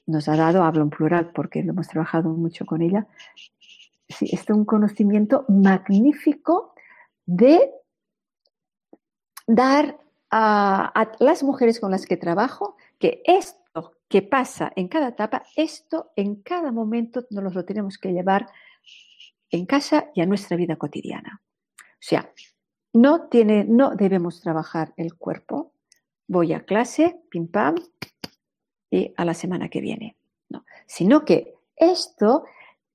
nos 0.06 0.28
ha 0.28 0.36
dado, 0.36 0.64
hablo 0.64 0.82
en 0.82 0.90
plural 0.90 1.30
porque 1.32 1.62
lo 1.62 1.72
hemos 1.72 1.86
trabajado 1.86 2.30
mucho 2.30 2.66
con 2.66 2.82
ella, 2.82 3.06
sí, 4.12 4.28
es 4.32 4.48
un 4.50 4.64
conocimiento 4.64 5.44
magnífico 5.48 6.74
de 7.26 7.72
dar 9.46 9.98
a, 10.30 11.12
las 11.18 11.42
mujeres 11.42 11.80
con 11.80 11.90
las 11.90 12.06
que 12.06 12.16
trabajo 12.16 12.76
que 12.98 13.22
esto 13.24 13.96
que 14.08 14.22
pasa 14.22 14.72
en 14.76 14.88
cada 14.88 15.08
etapa, 15.08 15.42
esto 15.56 16.12
en 16.16 16.36
cada 16.36 16.72
momento 16.72 17.26
nos 17.30 17.54
lo 17.54 17.64
tenemos 17.64 17.98
que 17.98 18.12
llevar 18.12 18.48
en 19.50 19.66
casa 19.66 20.10
y 20.14 20.20
a 20.20 20.26
nuestra 20.26 20.56
vida 20.56 20.76
cotidiana. 20.76 21.42
O 21.78 22.04
sea, 22.04 22.32
no, 22.94 23.28
tiene, 23.28 23.64
no 23.64 23.94
debemos 23.94 24.40
trabajar 24.40 24.92
el 24.96 25.14
cuerpo. 25.16 25.72
Voy 26.26 26.52
a 26.52 26.64
clase, 26.64 27.20
pim 27.30 27.48
pam, 27.48 27.76
y 28.90 29.12
a 29.16 29.24
la 29.24 29.34
semana 29.34 29.68
que 29.68 29.80
viene. 29.80 30.16
No, 30.48 30.64
sino 30.86 31.24
que 31.24 31.54
esto 31.76 32.44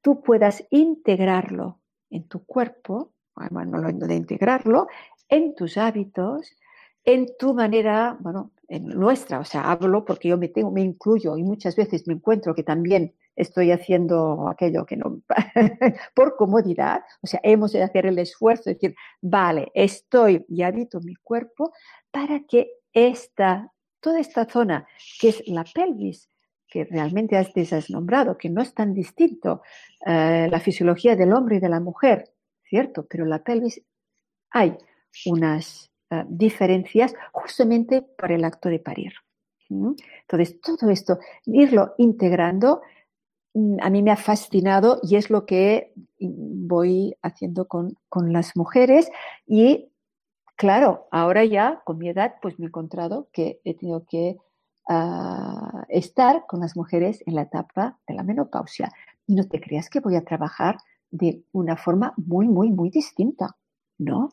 tú 0.08 0.22
puedas 0.22 0.64
integrarlo 0.70 1.82
en 2.10 2.30
tu 2.30 2.46
cuerpo, 2.46 3.12
bueno, 3.52 3.82
de 3.82 4.16
integrarlo 4.16 4.88
en 5.28 5.54
tus 5.54 5.78
hábitos, 5.78 6.56
en 7.04 7.28
tu 7.38 7.54
manera, 7.54 8.16
bueno, 8.22 8.52
en 8.70 8.88
nuestra, 8.88 9.40
o 9.40 9.44
sea, 9.44 9.70
hablo 9.70 10.06
porque 10.06 10.30
yo 10.30 10.38
me 10.38 10.48
tengo, 10.48 10.72
me 10.72 10.80
incluyo 10.80 11.36
y 11.36 11.44
muchas 11.44 11.76
veces 11.76 12.08
me 12.08 12.14
encuentro 12.14 12.56
que 12.56 12.64
también 12.64 13.16
estoy 13.36 13.72
haciendo 13.72 14.48
aquello 14.48 14.86
que 14.86 14.96
no, 14.96 15.20
por 16.16 16.38
comodidad, 16.38 17.02
o 17.22 17.28
sea, 17.28 17.42
hemos 17.44 17.74
de 17.74 17.84
hacer 17.84 18.06
el 18.06 18.18
esfuerzo 18.18 18.70
de 18.70 18.76
decir, 18.76 18.96
vale, 19.22 19.74
estoy 19.74 20.46
y 20.48 20.62
habito 20.62 21.02
mi 21.02 21.16
cuerpo 21.16 21.74
para 22.12 22.46
que 22.48 22.72
esta, 22.94 23.74
toda 24.00 24.22
esta 24.22 24.46
zona 24.46 24.88
que 25.20 25.28
es 25.28 25.44
la 25.48 25.66
pelvis, 25.66 26.30
que 26.68 26.86
realmente 26.86 27.38
has 27.38 27.90
nombrado, 27.90 28.38
que 28.38 28.50
no 28.50 28.62
es 28.62 28.74
tan 28.74 28.94
distinto 28.94 29.62
eh, 30.06 30.48
la 30.50 30.60
fisiología 30.60 31.16
del 31.16 31.34
hombre 31.34 31.58
y 31.58 31.60
de 31.60 31.70
la 31.70 31.80
mujer, 31.80 32.30
¿cierto? 32.64 33.06
Pero 33.10 33.26
la 33.26 33.44
pelvis 33.44 33.82
hay 34.52 34.78
unas 35.26 35.92
eh, 36.10 36.24
diferencias 36.28 37.14
justamente 37.32 38.02
por 38.02 38.32
el 38.32 38.44
acto 38.44 38.70
de 38.70 38.80
parir. 38.80 39.14
Entonces, 39.70 40.62
todo 40.62 40.90
esto, 40.90 41.20
irlo 41.46 41.94
integrando, 41.98 42.82
mm, 43.54 43.78
a 43.82 43.90
mí 43.90 44.02
me 44.02 44.12
ha 44.12 44.16
fascinado 44.16 45.00
y 45.04 45.18
es 45.18 45.30
lo 45.30 45.46
que 45.46 45.92
voy 46.20 47.16
haciendo 47.22 47.68
con, 47.68 47.96
con 48.10 48.32
las 48.32 48.56
mujeres 48.56 49.10
y 49.46 49.90
claro, 50.56 51.08
ahora 51.12 51.46
ya 51.46 51.82
con 51.86 51.98
mi 51.98 52.10
edad 52.10 52.36
pues 52.42 52.60
me 52.60 52.66
he 52.66 52.68
encontrado 52.70 53.30
que 53.32 53.62
he 53.64 53.74
tenido 53.74 54.06
que 54.10 54.38
uh, 54.90 55.84
estar 55.90 56.46
con 56.48 56.60
las 56.60 56.76
mujeres 56.76 57.24
en 57.26 57.36
la 57.36 57.44
etapa 57.44 58.00
de 58.08 58.14
la 58.14 58.24
menopausia. 58.24 58.92
Y 59.26 59.36
no 59.36 59.48
te 59.48 59.60
creas 59.60 59.90
que 59.90 60.00
voy 60.00 60.16
a 60.16 60.24
trabajar 60.24 60.78
de 61.12 61.44
una 61.52 61.78
forma 61.78 62.14
muy, 62.18 62.48
muy, 62.48 62.70
muy 62.70 62.90
distinta. 62.90 63.58
No, 63.98 64.32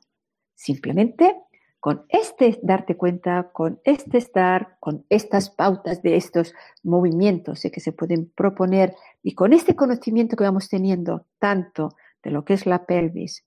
simplemente 0.55 1.37
con 1.85 2.07
este 2.09 2.59
darte 2.63 2.97
cuenta, 2.97 3.51
con 3.53 3.79
este 3.85 4.17
estar, 4.17 4.79
con 4.81 5.05
estas 5.11 5.51
pautas 5.51 6.01
de 6.03 6.17
estos 6.17 6.55
movimientos 6.83 7.61
que 7.71 7.81
se 7.81 7.93
pueden 7.93 8.31
proponer 8.35 8.95
y 9.23 9.35
con 9.35 9.53
este 9.53 9.77
conocimiento 9.77 10.35
que 10.35 10.45
vamos 10.45 10.71
teniendo 10.71 11.27
tanto 11.39 11.95
de 12.23 12.31
lo 12.31 12.43
que 12.43 12.55
es 12.55 12.65
la 12.65 12.87
pelvis 12.87 13.45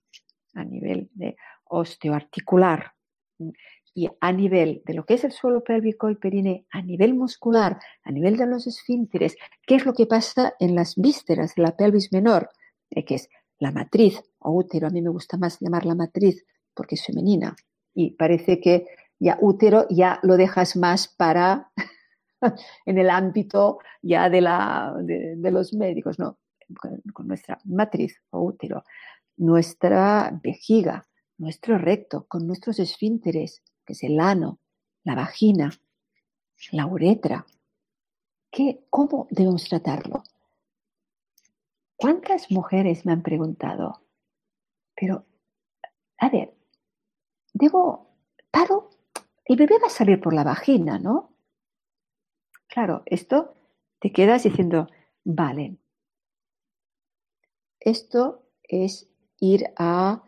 a 0.54 0.64
nivel 0.64 1.10
de 1.16 1.36
osteoarticular 1.64 2.94
y 3.98 4.08
a 4.22 4.32
nivel 4.32 4.84
de 4.86 4.94
lo 4.94 5.08
que 5.08 5.16
es 5.16 5.24
el 5.24 5.32
suelo 5.32 5.64
pélvico 5.64 6.12
y 6.12 6.16
perine, 6.16 6.68
a 6.70 6.84
nivel 6.84 7.16
muscular, 7.16 7.80
a 8.04 8.12
nivel 8.12 8.38
de 8.38 8.46
los 8.46 8.68
esfínteres, 8.68 9.36
qué 9.66 9.74
es 9.74 9.88
lo 9.88 9.96
que 9.96 10.06
pasa 10.06 10.54
en 10.60 10.76
las 10.76 10.98
vísceras 10.98 11.56
de 11.56 11.64
la 11.64 11.76
pelvis 11.76 12.14
menor, 12.14 12.52
eh, 12.92 13.04
que 13.04 13.16
es 13.16 13.28
la 13.58 13.72
matriz 13.72 14.22
o 14.38 14.52
útero, 14.52 14.86
a 14.86 14.92
mí 14.92 15.02
me 15.02 15.10
gusta 15.10 15.38
más 15.38 15.58
llamar 15.60 15.88
la 15.88 15.96
matriz 15.96 16.46
porque 16.76 16.94
es 16.94 17.04
femenina 17.04 17.56
y 17.96 18.12
parece 18.12 18.62
que 18.62 18.86
ya 19.18 19.40
útero 19.42 19.88
ya 19.90 20.20
lo 20.22 20.38
dejas 20.38 20.76
más 20.76 21.08
para 21.08 21.72
en 22.86 23.00
el 23.00 23.10
ámbito 23.10 23.80
ya 24.04 24.30
de, 24.30 24.42
la, 24.42 24.94
de, 25.02 25.50
los 25.50 25.74
médicos, 25.74 26.20
no, 26.20 26.38
con 27.14 27.28
nuestra 27.28 27.58
matriz 27.66 28.22
o 28.30 28.44
útero, 28.44 28.84
nuestra 29.38 30.40
vejiga, 30.44 31.08
nuestro 31.40 31.80
recto, 31.80 32.28
con 32.28 32.46
nuestros 32.46 32.78
esfínteres, 32.78 33.64
que 33.88 33.94
es 33.94 34.04
el 34.04 34.20
ano, 34.20 34.60
la 35.04 35.16
vagina, 35.16 35.72
la 36.72 36.86
uretra. 36.86 37.46
¿Qué, 38.52 38.86
¿Cómo 38.90 39.28
debemos 39.32 39.64
tratarlo? 39.64 40.24
¿Cuántas 41.96 42.52
mujeres 42.52 43.06
me 43.06 43.14
han 43.14 43.24
preguntado? 43.24 44.04
Pero, 44.94 45.26
a 46.18 46.30
ver, 46.30 46.54
debo, 47.54 48.12
paro, 48.52 48.90
el 49.46 49.56
bebé 49.56 49.80
va 49.82 49.88
a 49.88 49.90
salir 49.90 50.20
por 50.20 50.34
la 50.34 50.44
vagina, 50.44 51.00
¿no? 51.00 51.32
Claro, 52.68 53.04
esto 53.06 53.56
te 54.00 54.12
quedas 54.12 54.44
diciendo, 54.44 54.88
vale, 55.24 55.78
esto 57.80 58.44
es 58.64 59.10
ir 59.40 59.72
a 59.78 60.24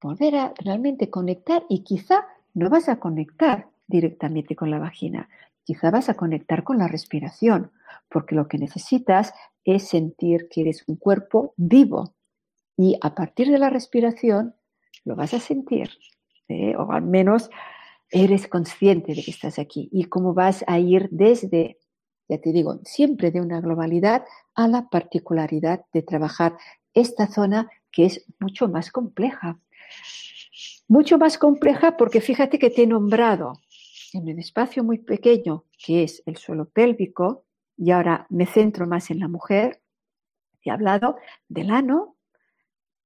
volver 0.00 0.36
a 0.36 0.54
realmente 0.58 1.10
conectar 1.10 1.64
y 1.68 1.84
quizá 1.84 2.26
no 2.58 2.68
vas 2.68 2.88
a 2.88 2.98
conectar 2.98 3.68
directamente 3.86 4.56
con 4.56 4.70
la 4.70 4.78
vagina, 4.78 5.28
quizá 5.64 5.90
vas 5.90 6.08
a 6.08 6.14
conectar 6.14 6.64
con 6.64 6.78
la 6.78 6.88
respiración, 6.88 7.70
porque 8.08 8.34
lo 8.34 8.48
que 8.48 8.58
necesitas 8.58 9.32
es 9.64 9.88
sentir 9.88 10.48
que 10.48 10.62
eres 10.62 10.84
un 10.86 10.96
cuerpo 10.96 11.54
vivo. 11.56 12.14
Y 12.76 12.98
a 13.00 13.14
partir 13.14 13.50
de 13.50 13.58
la 13.58 13.70
respiración 13.70 14.54
lo 15.04 15.14
vas 15.14 15.34
a 15.34 15.40
sentir, 15.40 15.90
o 16.78 16.92
al 16.92 17.02
menos 17.02 17.50
eres 18.10 18.48
consciente 18.48 19.14
de 19.14 19.22
que 19.22 19.30
estás 19.30 19.58
aquí. 19.58 19.88
Y 19.92 20.04
cómo 20.04 20.34
vas 20.34 20.64
a 20.66 20.78
ir 20.78 21.08
desde, 21.10 21.78
ya 22.28 22.40
te 22.40 22.52
digo, 22.52 22.80
siempre 22.84 23.30
de 23.30 23.40
una 23.40 23.60
globalidad 23.60 24.24
a 24.54 24.68
la 24.68 24.88
particularidad 24.88 25.84
de 25.92 26.02
trabajar 26.02 26.56
esta 26.94 27.26
zona 27.26 27.70
que 27.92 28.06
es 28.06 28.24
mucho 28.40 28.68
más 28.68 28.90
compleja 28.90 29.58
mucho 30.88 31.18
más 31.18 31.38
compleja 31.38 31.96
porque 31.96 32.20
fíjate 32.20 32.58
que 32.58 32.70
te 32.70 32.82
he 32.82 32.86
nombrado 32.86 33.60
en 34.12 34.28
un 34.28 34.38
espacio 34.38 34.82
muy 34.84 34.98
pequeño 34.98 35.64
que 35.84 36.02
es 36.02 36.22
el 36.26 36.36
suelo 36.36 36.68
pélvico 36.68 37.44
y 37.76 37.90
ahora 37.92 38.26
me 38.30 38.46
centro 38.46 38.86
más 38.86 39.10
en 39.10 39.20
la 39.20 39.28
mujer. 39.28 39.80
He 40.62 40.70
hablado 40.70 41.16
del 41.48 41.70
ano, 41.70 42.16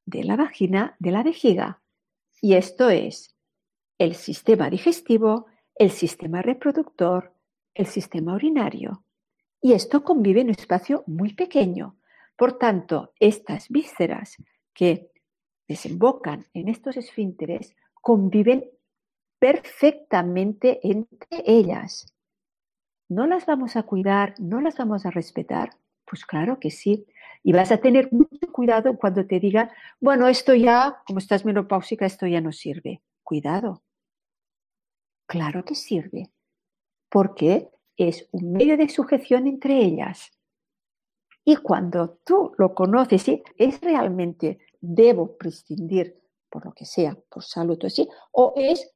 de 0.06 0.24
la 0.24 0.36
vagina, 0.36 0.96
de 0.98 1.10
la 1.10 1.22
vejiga. 1.22 1.82
Y 2.40 2.54
esto 2.54 2.90
es 2.90 3.36
el 3.98 4.14
sistema 4.14 4.70
digestivo, 4.70 5.46
el 5.74 5.90
sistema 5.90 6.42
reproductor, 6.42 7.34
el 7.74 7.86
sistema 7.86 8.34
urinario. 8.34 9.04
Y 9.60 9.74
esto 9.74 10.02
convive 10.02 10.40
en 10.40 10.48
un 10.48 10.54
espacio 10.54 11.04
muy 11.06 11.34
pequeño. 11.34 11.98
Por 12.36 12.58
tanto, 12.58 13.12
estas 13.20 13.68
vísceras 13.68 14.36
que 14.74 15.11
desembocan 15.72 16.44
en 16.52 16.68
estos 16.68 16.96
esfínteres 16.96 17.74
conviven 17.94 18.70
perfectamente 19.38 20.80
entre 20.82 21.42
ellas. 21.46 22.14
¿No 23.08 23.26
las 23.26 23.46
vamos 23.46 23.76
a 23.76 23.82
cuidar? 23.82 24.34
¿No 24.38 24.60
las 24.60 24.76
vamos 24.76 25.04
a 25.06 25.10
respetar? 25.10 25.70
Pues 26.04 26.24
claro 26.24 26.58
que 26.60 26.70
sí. 26.70 27.06
Y 27.42 27.52
vas 27.52 27.72
a 27.72 27.78
tener 27.78 28.12
mucho 28.12 28.52
cuidado 28.52 28.96
cuando 28.96 29.26
te 29.26 29.40
digan, 29.40 29.70
bueno, 29.98 30.28
esto 30.28 30.54
ya, 30.54 31.02
como 31.06 31.18
estás 31.18 31.44
menopáusica, 31.44 32.06
esto 32.06 32.26
ya 32.26 32.40
no 32.40 32.52
sirve. 32.52 33.02
Cuidado. 33.22 33.82
Claro 35.26 35.64
que 35.64 35.74
sirve. 35.74 36.30
Porque 37.08 37.70
es 37.96 38.28
un 38.32 38.52
medio 38.52 38.76
de 38.76 38.88
sujeción 38.88 39.46
entre 39.46 39.78
ellas. 39.78 40.30
Y 41.44 41.56
cuando 41.56 42.18
tú 42.24 42.54
lo 42.58 42.74
conoces, 42.74 43.26
es 43.56 43.80
realmente 43.80 44.58
debo 44.82 45.36
prescindir 45.38 46.20
por 46.50 46.66
lo 46.66 46.74
que 46.74 46.84
sea, 46.84 47.16
por 47.30 47.42
salud 47.42 47.78
o 47.82 47.86
así, 47.86 48.06
o 48.32 48.52
es 48.56 48.92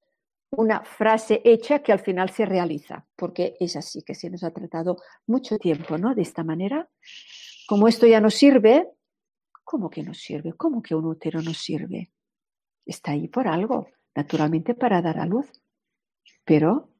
una 0.50 0.84
frase 0.84 1.40
hecha 1.44 1.82
que 1.82 1.92
al 1.92 2.00
final 2.00 2.30
se 2.30 2.44
realiza, 2.44 3.06
porque 3.16 3.56
es 3.58 3.76
así 3.76 4.02
que 4.02 4.14
se 4.14 4.28
nos 4.28 4.44
ha 4.44 4.50
tratado 4.50 4.98
mucho 5.26 5.58
tiempo, 5.58 5.96
¿no? 5.96 6.14
De 6.14 6.22
esta 6.22 6.44
manera. 6.44 6.88
Como 7.66 7.88
esto 7.88 8.06
ya 8.06 8.20
no 8.20 8.30
sirve, 8.30 8.90
¿cómo 9.64 9.88
que 9.88 10.02
no 10.02 10.14
sirve? 10.14 10.52
¿Cómo 10.52 10.82
que 10.82 10.94
un 10.94 11.06
útero 11.06 11.40
no 11.40 11.54
sirve? 11.54 12.12
Está 12.84 13.12
ahí 13.12 13.28
por 13.28 13.48
algo, 13.48 13.88
naturalmente 14.14 14.74
para 14.74 15.02
dar 15.02 15.18
a 15.18 15.26
luz. 15.26 15.46
Pero 16.44 16.90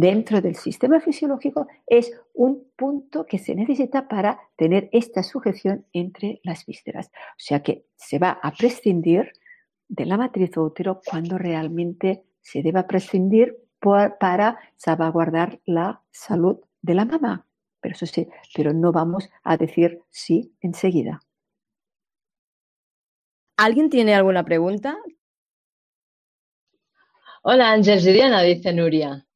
dentro 0.00 0.42
del 0.42 0.56
sistema 0.56 1.00
fisiológico 1.00 1.68
es 1.86 2.12
un 2.34 2.70
punto 2.76 3.24
que 3.24 3.38
se 3.38 3.54
necesita 3.54 4.08
para 4.08 4.38
tener 4.56 4.90
esta 4.92 5.22
sujeción 5.22 5.86
entre 5.94 6.40
las 6.44 6.66
vísceras. 6.66 7.06
O 7.08 7.38
sea 7.38 7.62
que 7.62 7.86
se 7.96 8.18
va 8.18 8.38
a 8.42 8.52
prescindir 8.52 9.32
de 9.88 10.04
la 10.04 10.18
matriz 10.18 10.54
útero 10.56 11.00
cuando 11.04 11.38
realmente 11.38 12.24
se 12.42 12.62
deba 12.62 12.86
prescindir 12.86 13.56
para 13.80 14.58
salvaguardar 14.76 15.60
la 15.64 16.02
salud 16.10 16.58
de 16.82 16.94
la 16.94 17.06
mamá. 17.06 17.46
Pero 17.80 17.94
eso 17.94 18.04
sí, 18.04 18.28
pero 18.54 18.74
no 18.74 18.92
vamos 18.92 19.30
a 19.44 19.56
decir 19.56 20.02
sí 20.10 20.52
enseguida. 20.60 21.20
¿Alguien 23.56 23.88
tiene 23.88 24.14
alguna 24.14 24.44
pregunta? 24.44 24.98
Hola, 27.42 27.70
Ángel 27.70 28.02
Diana, 28.02 28.42
dice 28.42 28.74
Nuria. 28.74 29.26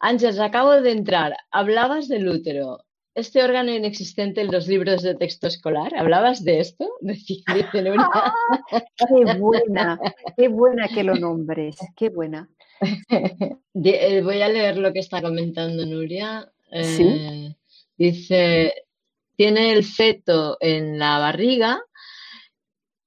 Ángeles, 0.00 0.38
acabo 0.38 0.80
de 0.80 0.92
entrar. 0.92 1.36
Hablabas 1.50 2.08
del 2.08 2.28
útero. 2.28 2.84
Este 3.14 3.42
órgano 3.42 3.72
inexistente 3.72 4.42
en 4.42 4.52
los 4.52 4.68
libros 4.68 5.02
de 5.02 5.16
texto 5.16 5.48
escolar. 5.48 5.92
¿Hablabas 5.96 6.44
de 6.44 6.60
esto? 6.60 6.88
qué 7.02 7.14
buena, 9.38 9.98
qué 10.36 10.48
buena 10.48 10.88
que 10.88 11.02
lo 11.02 11.14
nombres. 11.14 11.78
Qué 11.96 12.10
buena. 12.10 12.48
Eh, 13.80 14.22
voy 14.22 14.42
a 14.42 14.48
leer 14.48 14.76
lo 14.76 14.92
que 14.92 14.98
está 14.98 15.22
comentando 15.22 15.86
Nuria. 15.86 16.50
Eh, 16.72 17.54
dice, 17.96 18.74
tiene 19.36 19.72
el 19.72 19.84
feto 19.84 20.56
en 20.60 20.98
la 20.98 21.18
barriga 21.18 21.80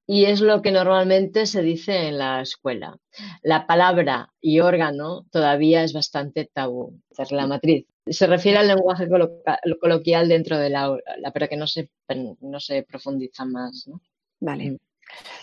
y 0.08 0.26
es 0.26 0.42
lo 0.42 0.62
que 0.62 0.72
normalmente 0.72 1.46
se 1.46 1.62
dice 1.62 2.08
en 2.08 2.18
la 2.18 2.42
escuela. 2.42 2.98
La 3.44 3.68
palabra 3.68 4.30
y 4.42 4.60
órgano 4.60 5.26
todavía 5.32 5.84
es 5.84 5.94
bastante 5.94 6.50
tabú. 6.52 7.00
Es 7.18 7.32
la 7.32 7.48
matriz. 7.48 7.86
Se 8.06 8.28
refiere 8.28 8.58
al 8.58 8.68
lenguaje 8.68 9.08
coloquial 9.80 10.28
dentro 10.28 10.58
del 10.58 10.76
aula, 10.76 11.32
pero 11.34 11.48
que 11.48 11.56
no 11.56 11.68
se, 11.68 11.90
no 12.42 12.60
se 12.60 12.84
profundiza 12.84 13.46
más. 13.46 13.90
Vale. 14.40 14.72
Mm. 14.72 14.78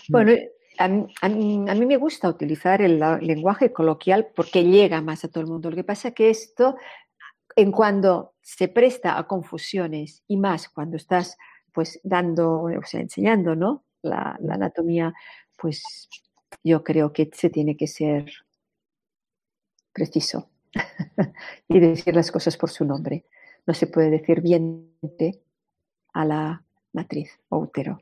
Bueno, 0.09 0.33
a 0.77 0.87
mí, 0.87 1.85
me 1.85 1.97
gusta 1.97 2.29
utilizar 2.29 2.81
el 2.81 2.99
lenguaje 3.21 3.73
coloquial 3.73 4.29
porque 4.35 4.63
llega 4.63 5.01
más 5.01 5.25
a 5.25 5.29
todo 5.29 5.41
el 5.41 5.49
mundo. 5.49 5.69
Lo 5.69 5.75
que 5.75 5.83
pasa 5.83 6.09
es 6.09 6.13
que 6.13 6.29
esto, 6.29 6.75
en 7.55 7.71
cuando 7.71 8.33
se 8.41 8.67
presta 8.67 9.17
a 9.17 9.27
confusiones 9.27 10.23
y 10.27 10.37
más 10.37 10.69
cuando 10.69 10.97
estás 10.97 11.37
pues 11.73 11.99
dando, 12.03 12.63
o 12.63 12.83
sea, 12.85 13.01
enseñando, 13.01 13.55
¿no? 13.55 13.83
La, 14.01 14.37
la 14.41 14.53
anatomía, 14.55 15.13
pues 15.57 16.09
yo 16.63 16.83
creo 16.83 17.13
que 17.13 17.29
se 17.33 17.49
tiene 17.49 17.75
que 17.75 17.87
ser 17.87 18.31
preciso 19.93 20.49
y 21.67 21.79
decir 21.79 22.15
las 22.15 22.31
cosas 22.31 22.57
por 22.57 22.69
su 22.69 22.85
nombre. 22.85 23.25
No 23.65 23.73
se 23.73 23.87
puede 23.87 24.09
decir 24.09 24.41
vientre 24.41 25.41
a 26.13 26.25
la 26.25 26.63
matriz 26.93 27.39
o 27.49 27.59
útero. 27.59 28.01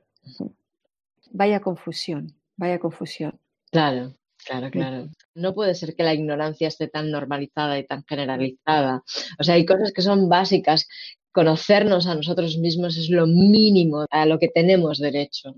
Vaya 1.32 1.60
confusión. 1.60 2.34
Vaya 2.56 2.80
confusión. 2.80 3.40
Claro, 3.72 4.14
claro, 4.46 4.72
claro. 4.72 5.10
No 5.36 5.54
puede 5.54 5.76
ser 5.76 5.96
que 5.96 6.04
la 6.04 6.14
ignorancia 6.14 6.68
esté 6.68 6.88
tan 6.88 7.12
normalizada 7.12 7.78
y 7.78 7.86
tan 7.86 8.04
generalizada. 8.06 9.04
O 9.40 9.44
sea, 9.44 9.56
hay 9.56 9.66
cosas 9.66 9.92
que 9.92 10.02
son 10.02 10.30
básicas. 10.30 10.88
Conocernos 11.32 12.08
a 12.08 12.16
nosotros 12.16 12.58
mismos 12.58 12.98
es 12.98 13.10
lo 13.10 13.28
mínimo 13.28 14.06
a 14.10 14.26
lo 14.26 14.40
que 14.40 14.48
tenemos 14.48 15.00
derecho. 15.00 15.56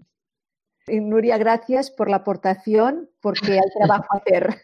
Nuria, 0.90 1.38
gracias 1.38 1.92
por 1.92 2.10
la 2.10 2.18
aportación, 2.18 3.10
porque 3.22 3.54
hay 3.54 3.70
trabajo 3.78 4.08
a 4.12 4.18
hacer. 4.20 4.62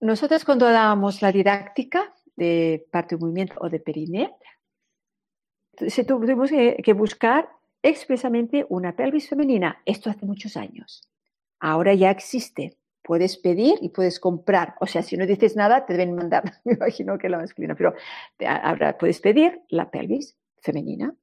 Nosotros 0.00 0.44
cuando 0.44 0.66
dábamos 0.66 1.22
la 1.22 1.32
didáctica 1.32 2.14
de 2.36 2.86
parte 2.90 3.16
de 3.16 3.20
movimiento 3.20 3.54
o 3.60 3.68
de 3.68 3.80
periné, 3.80 4.34
tuvimos 6.06 6.50
que 6.50 6.92
buscar 6.92 7.48
expresamente 7.82 8.66
una 8.68 8.94
pelvis 8.94 9.28
femenina. 9.28 9.80
Esto 9.84 10.10
hace 10.10 10.26
muchos 10.26 10.56
años. 10.56 11.08
Ahora 11.60 11.94
ya 11.94 12.10
existe. 12.10 12.76
Puedes 13.02 13.36
pedir 13.36 13.78
y 13.80 13.90
puedes 13.90 14.18
comprar. 14.18 14.74
O 14.80 14.86
sea, 14.86 15.02
si 15.02 15.16
no 15.16 15.26
dices 15.26 15.54
nada, 15.54 15.86
te 15.86 15.92
deben 15.92 16.16
mandar, 16.16 16.42
me 16.64 16.74
imagino 16.74 17.18
que 17.18 17.28
la 17.28 17.38
masculina, 17.38 17.74
pero 17.74 17.94
ahora 18.44 18.98
puedes 18.98 19.20
pedir 19.20 19.62
la 19.68 19.90
pelvis 19.90 20.36
femenina, 20.60 21.14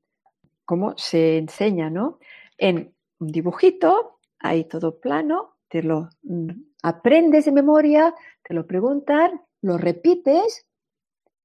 como 0.65 0.97
se 0.97 1.37
enseña, 1.37 1.89
¿no? 1.89 2.19
En 2.57 2.93
un 3.23 3.31
dibujito, 3.31 4.19
ahí 4.39 4.65
todo 4.65 4.99
plano, 4.99 5.55
te 5.69 5.81
lo 5.81 6.09
mm, 6.23 6.49
aprendes 6.83 7.45
de 7.45 7.51
memoria, 7.51 8.13
te 8.43 8.53
lo 8.53 8.67
preguntan, 8.67 9.41
lo 9.61 9.77
repites, 9.77 10.67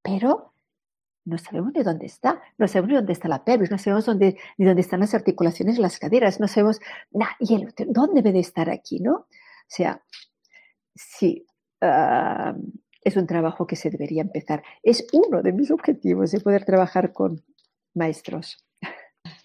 pero 0.02 0.52
no 1.24 1.38
sabemos 1.38 1.72
ni 1.74 1.82
dónde 1.82 2.06
está, 2.06 2.40
no 2.56 2.66
sabemos 2.66 2.88
ni 2.88 2.96
dónde 2.96 3.12
está 3.12 3.28
la 3.28 3.44
pelvis, 3.44 3.70
no 3.70 3.78
sabemos 3.78 4.06
dónde, 4.06 4.38
ni 4.56 4.66
dónde 4.66 4.80
están 4.80 5.00
las 5.00 5.14
articulaciones 5.14 5.78
las 5.78 5.98
caderas, 5.98 6.40
no 6.40 6.48
sabemos, 6.48 6.80
nada, 7.10 7.36
y 7.38 7.54
el 7.54 7.74
¿dónde 7.88 8.22
debe 8.22 8.40
estar 8.40 8.70
aquí, 8.70 9.00
no? 9.00 9.12
O 9.14 9.26
sea, 9.70 10.02
sí, 10.94 11.46
ah, 11.82 12.54
es 13.02 13.16
un 13.16 13.26
trabajo 13.26 13.66
que 13.66 13.76
se 13.76 13.90
debería 13.90 14.22
empezar. 14.22 14.62
Es 14.82 15.06
uno 15.12 15.42
de 15.42 15.52
mis 15.52 15.70
objetivos 15.70 16.32
de 16.32 16.40
poder 16.40 16.64
trabajar 16.64 17.12
con 17.12 17.44
maestros. 17.94 18.67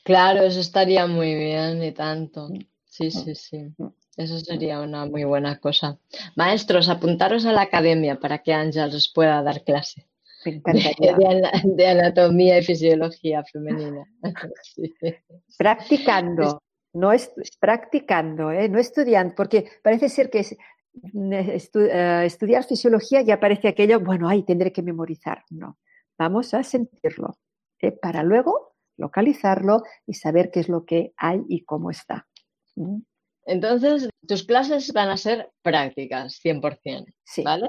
Claro, 0.03 0.43
eso 0.43 0.59
estaría 0.59 1.07
muy 1.07 1.33
bien 1.33 1.81
y 1.83 1.91
tanto. 1.91 2.49
Sí, 2.85 3.09
sí, 3.09 3.33
sí. 3.35 3.73
Eso 4.17 4.37
sería 4.39 4.81
una 4.81 5.05
muy 5.05 5.23
buena 5.23 5.59
cosa. 5.59 5.97
Maestros, 6.35 6.89
apuntaros 6.89 7.45
a 7.45 7.53
la 7.53 7.61
academia 7.61 8.19
para 8.19 8.39
que 8.39 8.53
Ángel 8.53 8.93
os 8.93 9.11
pueda 9.11 9.41
dar 9.41 9.63
clase. 9.63 10.07
De, 11.63 11.87
anatomía 11.87 12.59
y 12.59 12.63
fisiología 12.63 13.43
femenina. 13.45 14.03
Practicando, 15.57 16.61
no 16.93 17.13
es 17.13 17.31
practicando, 17.59 18.51
¿eh? 18.51 18.67
no 18.67 18.77
estudiando, 18.77 19.33
porque 19.35 19.65
parece 19.81 20.09
ser 20.09 20.29
que 20.29 20.41
eh, 20.41 22.25
estudiar 22.25 22.65
fisiología 22.65 23.21
ya 23.21 23.39
parece 23.39 23.69
aquello, 23.69 24.01
bueno, 24.01 24.27
ahí 24.27 24.43
tendré 24.43 24.73
que 24.73 24.83
memorizar. 24.83 25.43
No, 25.49 25.79
vamos 26.17 26.53
a 26.53 26.61
sentirlo 26.63 27.37
¿eh? 27.79 27.93
para 27.93 28.21
luego 28.21 28.72
localizarlo 28.97 29.83
y 30.05 30.13
saber 30.15 30.51
qué 30.51 30.61
es 30.61 30.69
lo 30.69 30.85
que 30.85 31.13
hay 31.17 31.41
y 31.47 31.63
cómo 31.63 31.91
está. 31.91 32.27
¿Mm? 32.75 32.99
Entonces, 33.45 34.09
tus 34.27 34.43
clases 34.43 34.93
van 34.93 35.09
a 35.09 35.17
ser 35.17 35.51
prácticas, 35.61 36.39
100%, 36.43 37.05
sí. 37.25 37.43
¿vale? 37.43 37.67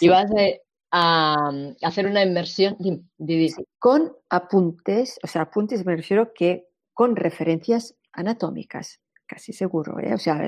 Y 0.00 0.08
vas 0.08 0.30
a 0.30 0.64
a, 0.96 1.50
hacer 1.82 2.06
una 2.06 2.22
inmersión 2.22 2.76
con 3.80 4.12
apuntes, 4.30 5.18
o 5.24 5.26
sea, 5.26 5.42
apuntes 5.42 5.84
me 5.84 5.96
refiero 5.96 6.32
que 6.32 6.68
con 6.92 7.16
referencias 7.16 7.96
anatómicas, 8.12 9.00
casi 9.26 9.52
seguro, 9.52 9.98
¿eh? 9.98 10.14
o 10.14 10.18
sea, 10.18 10.40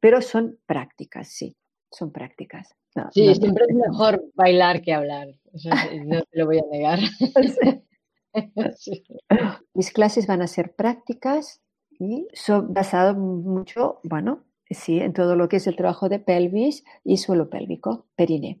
pero 0.00 0.20
son 0.20 0.58
prácticas, 0.66 1.28
sí, 1.28 1.56
son 1.90 2.12
prácticas. 2.12 2.74
sí, 3.12 3.34
siempre 3.34 3.64
es 3.66 3.74
mejor 3.74 4.22
bailar 4.34 4.82
que 4.82 4.92
hablar, 4.92 5.28
no 6.04 6.22
te 6.22 6.38
lo 6.38 6.44
voy 6.44 6.58
a 6.58 6.66
negar. 6.70 6.98
Mis 9.74 9.90
clases 9.92 10.26
van 10.26 10.42
a 10.42 10.46
ser 10.46 10.74
prácticas 10.74 11.60
y 11.90 12.26
son 12.32 12.74
basadas 12.74 13.16
mucho, 13.16 14.00
bueno, 14.02 14.44
sí, 14.68 14.98
en 15.00 15.12
todo 15.12 15.36
lo 15.36 15.48
que 15.48 15.56
es 15.56 15.66
el 15.66 15.76
trabajo 15.76 16.08
de 16.08 16.18
pelvis 16.18 16.84
y 17.04 17.18
suelo 17.18 17.48
pélvico, 17.50 18.06
periné 18.16 18.60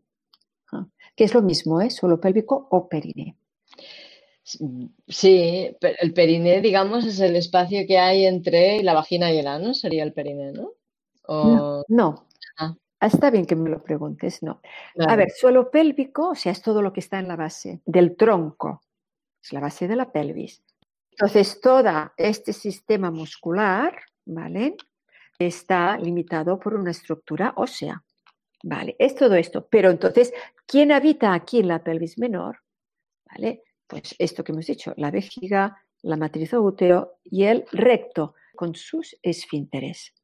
que 1.16 1.24
es 1.24 1.34
lo 1.34 1.42
mismo, 1.42 1.80
¿eh? 1.80 1.90
suelo 1.90 2.20
pélvico 2.20 2.66
o 2.70 2.88
periné. 2.88 3.36
Sí, 5.08 5.74
el 5.80 6.12
periné, 6.12 6.60
digamos, 6.60 7.06
es 7.06 7.18
el 7.20 7.34
espacio 7.36 7.86
que 7.86 7.98
hay 7.98 8.26
entre 8.26 8.82
la 8.82 8.92
vagina 8.92 9.32
y 9.32 9.38
el 9.38 9.46
ano, 9.46 9.72
sería 9.72 10.02
el 10.02 10.12
periné, 10.12 10.52
¿no? 10.52 10.72
No, 11.88 12.26
ah. 12.58 12.74
Está 13.00 13.30
bien 13.30 13.46
que 13.46 13.56
me 13.56 13.70
lo 13.70 13.82
preguntes, 13.82 14.42
no. 14.42 14.60
A 14.98 15.16
ver, 15.16 15.30
suelo 15.30 15.70
pélvico, 15.70 16.30
o 16.30 16.34
sea, 16.34 16.52
es 16.52 16.62
todo 16.62 16.82
lo 16.82 16.92
que 16.92 17.00
está 17.00 17.18
en 17.18 17.28
la 17.28 17.36
base 17.36 17.80
del 17.86 18.16
tronco, 18.16 18.80
es 19.44 19.52
la 19.52 19.60
base 19.60 19.86
de 19.86 19.96
la 19.96 20.10
pelvis. 20.10 20.62
Entonces, 21.10 21.60
todo 21.60 22.12
este 22.16 22.52
sistema 22.52 23.10
muscular, 23.10 23.94
¿vale? 24.24 24.76
Está 25.38 25.98
limitado 25.98 26.58
por 26.58 26.74
una 26.74 26.90
estructura 26.90 27.52
ósea. 27.56 28.02
Vale, 28.62 28.96
es 28.98 29.14
todo 29.14 29.34
esto. 29.34 29.68
Pero 29.70 29.90
entonces, 29.90 30.32
¿quién 30.66 30.90
habita 30.90 31.34
aquí 31.34 31.60
en 31.60 31.68
la 31.68 31.84
pelvis 31.84 32.18
menor? 32.18 32.60
Vale, 33.30 33.62
pues 33.86 34.14
esto 34.18 34.42
que 34.42 34.52
hemos 34.52 34.66
dicho, 34.66 34.94
la 34.96 35.10
vejiga, 35.10 35.76
la 36.02 36.16
matriz 36.16 36.54
útero 36.54 37.18
y 37.22 37.44
el 37.44 37.66
recto 37.70 38.34
con 38.56 38.74
sus 38.74 39.16
esfínteres. 39.22 40.14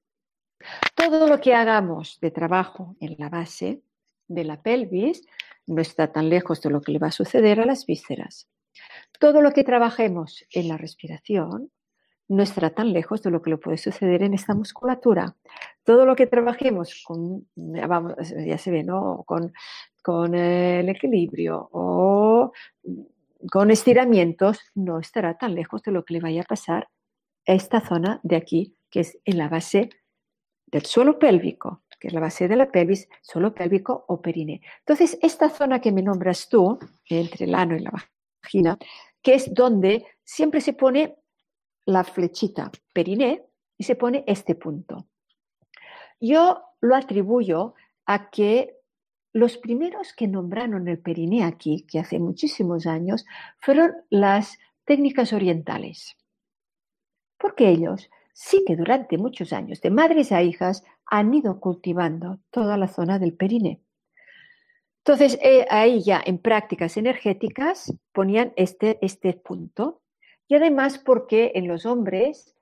Todo 0.94 1.26
lo 1.26 1.40
que 1.40 1.54
hagamos 1.54 2.18
de 2.20 2.30
trabajo 2.30 2.96
en 3.00 3.16
la 3.18 3.28
base 3.28 3.82
de 4.28 4.44
la 4.44 4.62
pelvis 4.62 5.26
no 5.66 5.82
está 5.82 6.10
tan 6.10 6.28
lejos 6.28 6.62
de 6.62 6.70
lo 6.70 6.80
que 6.80 6.92
le 6.92 6.98
va 6.98 7.08
a 7.08 7.12
suceder 7.12 7.60
a 7.60 7.66
las 7.66 7.84
vísceras. 7.86 8.48
Todo 9.18 9.42
lo 9.42 9.52
que 9.52 9.64
trabajemos 9.64 10.46
en 10.50 10.68
la 10.68 10.76
respiración 10.76 11.70
no 12.28 12.44
estará 12.44 12.70
tan 12.70 12.92
lejos 12.92 13.22
de 13.22 13.30
lo 13.30 13.42
que 13.42 13.50
le 13.50 13.56
puede 13.56 13.76
suceder 13.76 14.22
en 14.22 14.34
esta 14.34 14.54
musculatura. 14.54 15.36
Todo 15.82 16.06
lo 16.06 16.14
que 16.14 16.28
trabajemos 16.28 17.02
con, 17.04 17.48
ya 17.56 18.56
se 18.56 18.70
ve, 18.70 18.84
¿no? 18.84 19.24
Con, 19.26 19.52
con 20.02 20.34
el 20.36 20.88
equilibrio 20.88 21.68
o 21.72 22.52
con 23.50 23.70
estiramientos, 23.70 24.60
no 24.74 25.00
estará 25.00 25.36
tan 25.38 25.54
lejos 25.54 25.82
de 25.82 25.92
lo 25.92 26.04
que 26.04 26.14
le 26.14 26.20
vaya 26.20 26.42
a 26.42 26.44
pasar 26.44 26.88
a 27.46 27.52
esta 27.52 27.80
zona 27.80 28.20
de 28.22 28.36
aquí, 28.36 28.76
que 28.90 29.00
es 29.00 29.18
en 29.24 29.38
la 29.38 29.48
base 29.48 29.90
del 30.66 30.84
suelo 30.84 31.18
pélvico, 31.18 31.82
que 31.98 32.08
es 32.08 32.14
la 32.14 32.20
base 32.20 32.48
de 32.48 32.56
la 32.56 32.70
pelvis, 32.70 33.08
suelo 33.22 33.54
pélvico 33.54 34.04
o 34.08 34.20
perine. 34.20 34.60
Entonces, 34.80 35.18
esta 35.22 35.50
zona 35.50 35.80
que 35.80 35.90
me 35.90 36.02
nombras 36.02 36.48
tú, 36.48 36.78
entre 37.08 37.46
el 37.46 37.54
ano 37.54 37.76
y 37.76 37.80
la 37.80 37.90
que 39.22 39.34
es 39.34 39.52
donde 39.52 40.06
siempre 40.24 40.60
se 40.60 40.72
pone 40.72 41.16
la 41.86 42.04
flechita 42.04 42.70
periné 42.92 43.42
y 43.76 43.84
se 43.84 43.96
pone 43.96 44.24
este 44.26 44.54
punto. 44.54 45.06
Yo 46.20 46.62
lo 46.80 46.96
atribuyo 46.96 47.74
a 48.06 48.30
que 48.30 48.76
los 49.32 49.58
primeros 49.58 50.12
que 50.12 50.26
nombraron 50.26 50.88
el 50.88 50.98
periné 50.98 51.44
aquí, 51.44 51.86
que 51.88 51.98
hace 51.98 52.18
muchísimos 52.18 52.86
años, 52.86 53.24
fueron 53.60 53.92
las 54.10 54.58
técnicas 54.84 55.32
orientales. 55.32 56.16
Porque 57.38 57.68
ellos 57.68 58.10
sí 58.32 58.64
que 58.66 58.76
durante 58.76 59.18
muchos 59.18 59.52
años, 59.52 59.80
de 59.80 59.90
madres 59.90 60.32
a 60.32 60.42
hijas, 60.42 60.82
han 61.06 61.32
ido 61.32 61.60
cultivando 61.60 62.40
toda 62.50 62.76
la 62.76 62.88
zona 62.88 63.18
del 63.18 63.34
periné. 63.34 63.80
Entonces, 65.04 65.38
eh, 65.42 65.66
ahí 65.70 66.02
ya 66.02 66.22
en 66.24 66.38
prácticas 66.38 66.96
energéticas 66.96 67.92
ponían 68.12 68.52
este, 68.56 68.98
este 69.02 69.32
punto. 69.34 70.02
Y 70.46 70.56
además 70.56 70.98
porque 70.98 71.52
en 71.54 71.68
los 71.68 71.86
hombres 71.86 72.54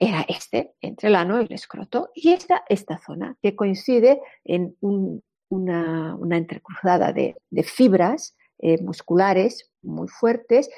era 0.00 0.22
este, 0.28 0.74
entre 0.80 1.08
el 1.08 1.14
ano 1.14 1.40
y 1.40 1.44
el 1.44 1.52
escroto, 1.52 2.10
y 2.14 2.32
esta, 2.32 2.64
esta 2.68 2.98
zona, 2.98 3.36
que 3.42 3.54
coincide 3.54 4.20
en 4.44 4.76
una, 4.80 6.16
entrecruzada 6.30 7.12
de, 7.12 7.36
fibras 7.62 8.36
eh, 8.58 8.82
musculares 8.82 9.70
muy 9.82 10.08
fuertes, 10.08 10.70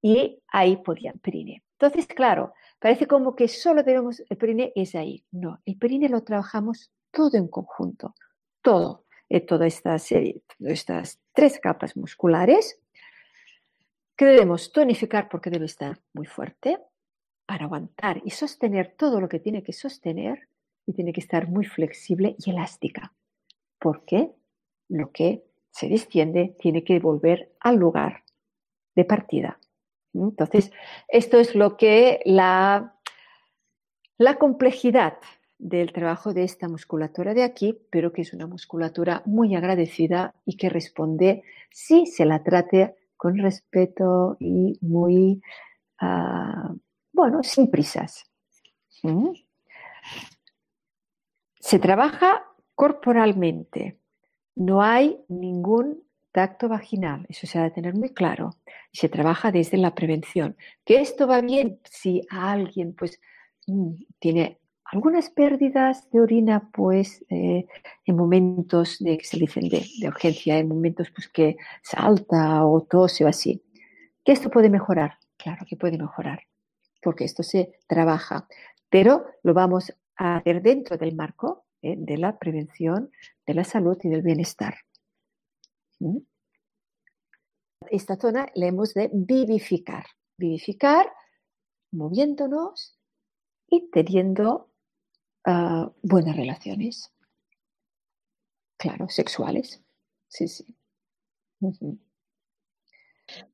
y 0.00 0.42
ahí 0.48 0.76
podían 0.78 1.18
perine. 1.18 1.62
Entonces, 1.78 2.06
claro, 2.06 2.52
parece 2.80 3.06
como 3.06 3.36
que 3.36 3.46
solo 3.46 3.84
tenemos 3.84 4.20
el 4.28 4.36
perine 4.36 4.72
es 4.74 4.94
ahí. 4.96 5.24
No, 5.30 5.60
el 5.64 5.78
perine 5.78 6.08
lo 6.08 6.24
trabajamos 6.24 6.90
todo 7.12 7.36
en 7.36 7.46
conjunto, 7.46 8.14
todo, 8.62 9.01
toda 9.40 9.66
esta 9.66 9.98
serie, 9.98 10.42
estas 10.60 11.20
tres 11.32 11.58
capas 11.58 11.96
musculares 11.96 12.80
que 14.16 14.26
debemos 14.26 14.72
tonificar 14.72 15.28
porque 15.28 15.50
debe 15.50 15.66
estar 15.66 15.98
muy 16.12 16.26
fuerte, 16.26 16.78
para 17.46 17.64
aguantar 17.66 18.22
y 18.24 18.30
sostener 18.30 18.94
todo 18.96 19.20
lo 19.20 19.28
que 19.28 19.38
tiene 19.38 19.62
que 19.62 19.72
sostener 19.72 20.48
y 20.86 20.94
tiene 20.94 21.12
que 21.12 21.20
estar 21.20 21.48
muy 21.48 21.64
flexible 21.64 22.36
y 22.38 22.50
elástica, 22.50 23.12
porque 23.78 24.30
lo 24.88 25.10
que 25.10 25.44
se 25.70 25.86
distiende 25.86 26.56
tiene 26.58 26.84
que 26.84 26.98
volver 26.98 27.52
al 27.60 27.76
lugar 27.76 28.24
de 28.94 29.04
partida. 29.04 29.58
Entonces, 30.14 30.72
esto 31.08 31.38
es 31.38 31.54
lo 31.54 31.76
que 31.76 32.20
la, 32.24 32.98
la 34.18 34.36
complejidad 34.36 35.18
del 35.62 35.92
trabajo 35.92 36.34
de 36.34 36.42
esta 36.42 36.68
musculatura 36.68 37.34
de 37.34 37.44
aquí, 37.44 37.78
pero 37.88 38.12
que 38.12 38.22
es 38.22 38.34
una 38.34 38.48
musculatura 38.48 39.22
muy 39.26 39.54
agradecida 39.54 40.34
y 40.44 40.56
que 40.56 40.68
responde 40.68 41.44
si 41.70 42.06
se 42.06 42.24
la 42.24 42.42
trate 42.42 42.96
con 43.16 43.38
respeto 43.38 44.36
y 44.40 44.76
muy 44.80 45.40
ah, 46.00 46.74
bueno, 47.12 47.44
sin 47.44 47.70
prisas. 47.70 48.24
Se 51.60 51.78
trabaja 51.78 52.42
corporalmente. 52.74 53.98
No 54.56 54.82
hay 54.82 55.24
ningún 55.28 56.02
tacto 56.32 56.68
vaginal, 56.68 57.24
eso 57.28 57.46
se 57.46 57.58
ha 57.60 57.62
de 57.62 57.70
tener 57.70 57.94
muy 57.94 58.10
claro. 58.10 58.56
Se 58.92 59.08
trabaja 59.08 59.52
desde 59.52 59.76
la 59.76 59.94
prevención. 59.94 60.56
Que 60.84 61.00
esto 61.00 61.28
va 61.28 61.40
bien 61.40 61.78
si 61.84 62.26
alguien 62.30 62.94
pues 62.94 63.20
mm, 63.68 63.92
tiene 64.18 64.58
algunas 64.92 65.30
pérdidas 65.30 66.08
de 66.10 66.20
orina, 66.20 66.70
pues 66.72 67.24
eh, 67.28 67.66
en 68.04 68.16
momentos 68.16 68.98
de 69.00 69.18
que 69.18 69.24
se 69.24 69.38
dicen 69.38 69.68
de, 69.68 69.84
de, 70.00 70.08
urgencia, 70.08 70.58
en 70.58 70.68
momentos 70.68 71.10
pues 71.10 71.28
que 71.28 71.56
salta 71.82 72.64
o 72.64 72.82
tose 72.82 73.24
o 73.24 73.28
así. 73.28 73.64
Que 74.24 74.32
esto 74.32 74.50
puede 74.50 74.70
mejorar, 74.70 75.18
claro 75.36 75.66
que 75.68 75.76
puede 75.76 75.98
mejorar 75.98 76.42
porque 77.02 77.24
esto 77.24 77.42
se 77.42 77.78
trabaja, 77.86 78.46
pero 78.88 79.26
lo 79.42 79.52
vamos 79.52 79.92
a 80.16 80.36
hacer 80.36 80.62
dentro 80.62 80.96
del 80.96 81.14
marco 81.14 81.66
eh, 81.82 81.96
de 81.98 82.16
la 82.16 82.38
prevención 82.38 83.10
de 83.44 83.54
la 83.54 83.64
salud 83.64 83.98
y 84.02 84.08
del 84.08 84.22
bienestar. 84.22 84.76
¿Mm? 85.98 86.18
Esta 87.90 88.16
zona 88.16 88.46
la 88.54 88.66
hemos 88.66 88.94
de 88.94 89.10
vivificar, 89.12 90.06
vivificar 90.38 91.12
moviéndonos 91.90 92.96
y 93.68 93.90
teniendo 93.90 94.71
ah, 95.44 95.90
buenas 96.02 96.36
relaciones, 96.36 97.12
claro, 98.76 99.08
sexuales. 99.08 99.82
Sí, 100.28 100.48
sí. 100.48 100.64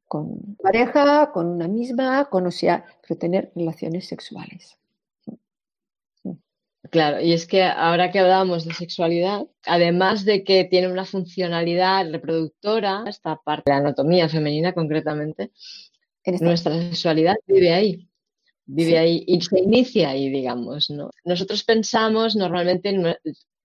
Con 0.06 0.56
pareja, 0.62 1.30
con 1.32 1.48
una 1.48 1.68
misma, 1.68 2.28
con, 2.30 2.46
o 2.46 2.50
sea, 2.50 2.84
pero 3.02 3.18
tener 3.18 3.52
relaciones 3.54 4.06
sexuales. 4.08 4.78
Claro, 6.90 7.20
y 7.20 7.32
es 7.32 7.46
que 7.46 7.64
ahora 7.64 8.10
que 8.10 8.20
hablábamos 8.20 8.64
de 8.64 8.72
sexualidad, 8.72 9.46
además 9.66 10.24
de 10.24 10.42
que 10.44 10.64
tiene 10.64 10.90
una 10.90 11.04
funcionalidad 11.04 12.10
reproductora, 12.10 13.04
esta 13.06 13.36
parte 13.36 13.70
de 13.70 13.76
la 13.76 13.80
anatomía 13.80 14.28
femenina 14.28 14.72
concretamente, 14.72 15.50
nuestra 16.40 16.72
sexualidad 16.74 17.36
vive 17.46 17.74
ahí, 17.74 18.08
vive 18.68 18.98
ahí 18.98 19.24
y 19.26 19.40
se 19.40 19.58
inicia 19.58 20.10
ahí, 20.10 20.28
digamos, 20.28 20.90
¿no? 20.90 21.10
Nosotros 21.24 21.64
pensamos 21.64 22.36
normalmente, 22.36 22.94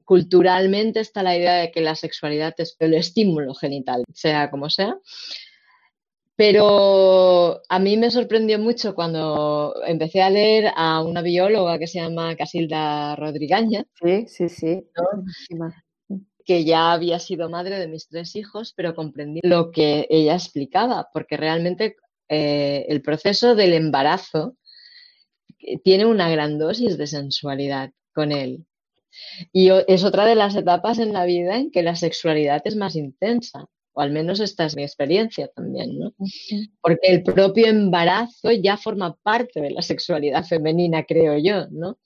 culturalmente 0.05 1.01
está 1.01 1.21
la 1.21 1.37
idea 1.37 1.55
de 1.55 1.71
que 1.71 1.81
la 1.81 1.95
sexualidad 1.95 2.55
es 2.57 2.75
el 2.79 2.93
estímulo 2.93 3.53
genital, 3.53 4.03
sea 4.13 4.49
como 4.49 4.69
sea, 4.69 4.97
pero 6.35 7.61
a 7.67 7.79
mí 7.79 7.97
me 7.97 8.09
sorprendió 8.09 8.57
mucho 8.57 8.95
cuando 8.95 9.75
empecé 9.85 10.21
a 10.21 10.29
leer 10.29 10.71
a 10.75 11.03
una 11.03 11.21
bióloga 11.21 11.77
que 11.77 11.87
se 11.87 11.99
llama 11.99 12.35
Casilda 12.35 13.15
Rodrigaña. 13.17 13.85
Sí, 14.01 14.25
sí, 14.27 14.49
sí. 14.49 14.87
Que 16.45 16.63
ya 16.63 16.93
había 16.93 17.19
sido 17.19 17.49
madre 17.49 17.77
de 17.77 17.87
mis 17.87 18.07
tres 18.07 18.35
hijos, 18.35 18.73
pero 18.75 18.95
comprendí 18.95 19.41
lo 19.43 19.69
que 19.71 20.07
ella 20.09 20.33
explicaba, 20.33 21.07
porque 21.13 21.37
realmente 21.37 21.97
eh, 22.29 22.85
el 22.87 23.01
proceso 23.01 23.53
del 23.53 23.73
embarazo 23.73 24.55
tiene 25.83 26.05
una 26.05 26.29
gran 26.29 26.57
dosis 26.59 26.97
de 26.97 27.07
sensualidad 27.07 27.91
con 28.13 28.31
él. 28.31 28.65
Y 29.51 29.69
es 29.87 30.03
otra 30.03 30.25
de 30.25 30.35
las 30.35 30.55
etapas 30.55 30.99
en 30.99 31.13
la 31.13 31.25
vida 31.25 31.57
en 31.57 31.71
que 31.71 31.83
la 31.83 31.95
sexualidad 31.95 32.61
es 32.65 32.75
más 32.75 32.95
intensa 32.95 33.67
o 33.93 34.01
al 34.01 34.11
menos 34.11 34.39
esta 34.39 34.65
es 34.65 34.75
mi 34.75 34.83
experiencia 34.83 35.47
también, 35.49 35.97
¿no? 35.99 36.13
Porque 36.81 37.07
el 37.07 37.23
propio 37.23 37.67
embarazo 37.67 38.51
ya 38.51 38.75
forma 38.75 39.15
parte 39.21 39.61
de 39.61 39.71
la 39.71 39.81
sexualidad 39.81 40.43
femenina, 40.43 41.03
creo 41.03 41.37
yo, 41.37 41.67
¿no? 41.69 41.99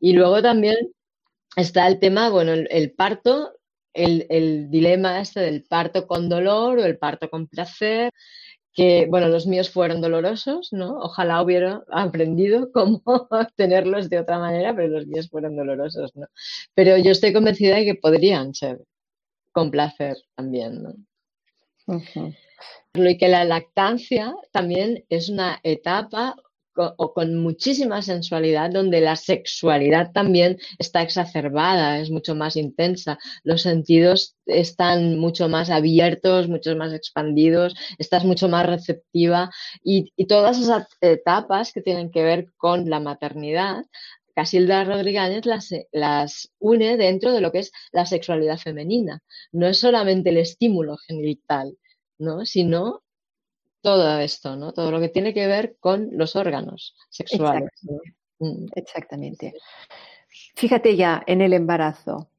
Y 0.00 0.12
luego 0.12 0.40
también 0.40 0.76
está 1.56 1.88
el 1.88 1.98
tema, 1.98 2.30
bueno, 2.30 2.52
el, 2.52 2.92
parto, 2.92 3.52
el, 3.92 4.70
dilema 4.70 5.20
este 5.20 5.40
del 5.40 5.64
parto 5.64 6.06
con 6.06 6.28
dolor 6.28 6.78
o 6.78 6.84
el 6.84 6.96
parto 6.96 7.28
con 7.28 7.48
placer, 7.48 8.12
que, 8.74 9.06
bueno, 9.08 9.28
los 9.28 9.46
míos 9.46 9.70
fueron 9.70 10.00
dolorosos, 10.00 10.72
¿no? 10.72 10.98
Ojalá 10.98 11.42
hubiera 11.42 11.82
aprendido 11.90 12.70
cómo 12.72 13.02
tenerlos 13.56 14.08
de 14.08 14.20
otra 14.20 14.38
manera, 14.38 14.74
pero 14.74 14.88
los 14.88 15.06
míos 15.06 15.28
fueron 15.30 15.56
dolorosos, 15.56 16.14
¿no? 16.16 16.26
Pero 16.74 16.96
yo 16.96 17.12
estoy 17.12 17.32
convencida 17.32 17.76
de 17.76 17.84
que 17.84 17.94
podrían 17.94 18.54
ser 18.54 18.80
con 19.52 19.70
placer 19.70 20.16
también, 20.34 20.82
¿no? 20.82 20.94
Y 22.94 23.18
que 23.18 23.28
la 23.28 23.44
lactancia 23.44 24.34
también 24.52 25.04
es 25.08 25.28
una 25.28 25.60
etapa 25.62 26.36
o 26.76 27.12
con 27.12 27.36
muchísima 27.36 28.02
sensualidad, 28.02 28.70
donde 28.70 29.00
la 29.00 29.16
sexualidad 29.16 30.12
también 30.12 30.58
está 30.78 31.02
exacerbada, 31.02 31.98
es 32.00 32.10
mucho 32.10 32.34
más 32.34 32.56
intensa, 32.56 33.18
los 33.44 33.62
sentidos 33.62 34.36
están 34.46 35.18
mucho 35.18 35.48
más 35.48 35.70
abiertos, 35.70 36.48
mucho 36.48 36.76
más 36.76 36.92
expandidos, 36.92 37.74
estás 37.98 38.24
mucho 38.24 38.48
más 38.48 38.66
receptiva 38.66 39.50
y, 39.84 40.12
y 40.16 40.26
todas 40.26 40.58
esas 40.58 40.86
etapas 41.00 41.72
que 41.72 41.82
tienen 41.82 42.10
que 42.10 42.22
ver 42.22 42.46
con 42.56 42.88
la 42.88 43.00
maternidad 43.00 43.84
Casilda 44.34 44.84
Rodríguez 44.84 45.44
las, 45.46 45.70
las, 45.92 46.50
une 46.58 46.96
dentro 46.96 47.32
de 47.32 47.40
lo 47.40 47.52
que 47.52 47.60
es 47.60 47.72
la 47.92 48.06
sexualidad 48.06 48.58
femenina. 48.58 49.22
No 49.52 49.66
es 49.68 49.78
solamente 49.78 50.30
el 50.30 50.38
estímulo 50.38 50.96
genital, 50.96 51.76
¿no? 52.18 52.46
sino 52.46 53.01
todo 53.82 54.18
esto, 54.20 54.56
¿no? 54.56 54.72
todo 54.72 54.90
lo 54.90 55.00
que 55.00 55.08
tiene 55.08 55.34
que 55.34 55.46
ver 55.46 55.76
con 55.78 56.08
los 56.12 56.36
órganos 56.36 56.96
sexuales. 57.10 57.70
Mm. 58.38 58.66
Exactamente. 58.74 59.54
Fíjate 60.54 60.96
ya 60.96 61.22
en 61.26 61.40
el 61.40 61.52
embarazo. 61.52 62.30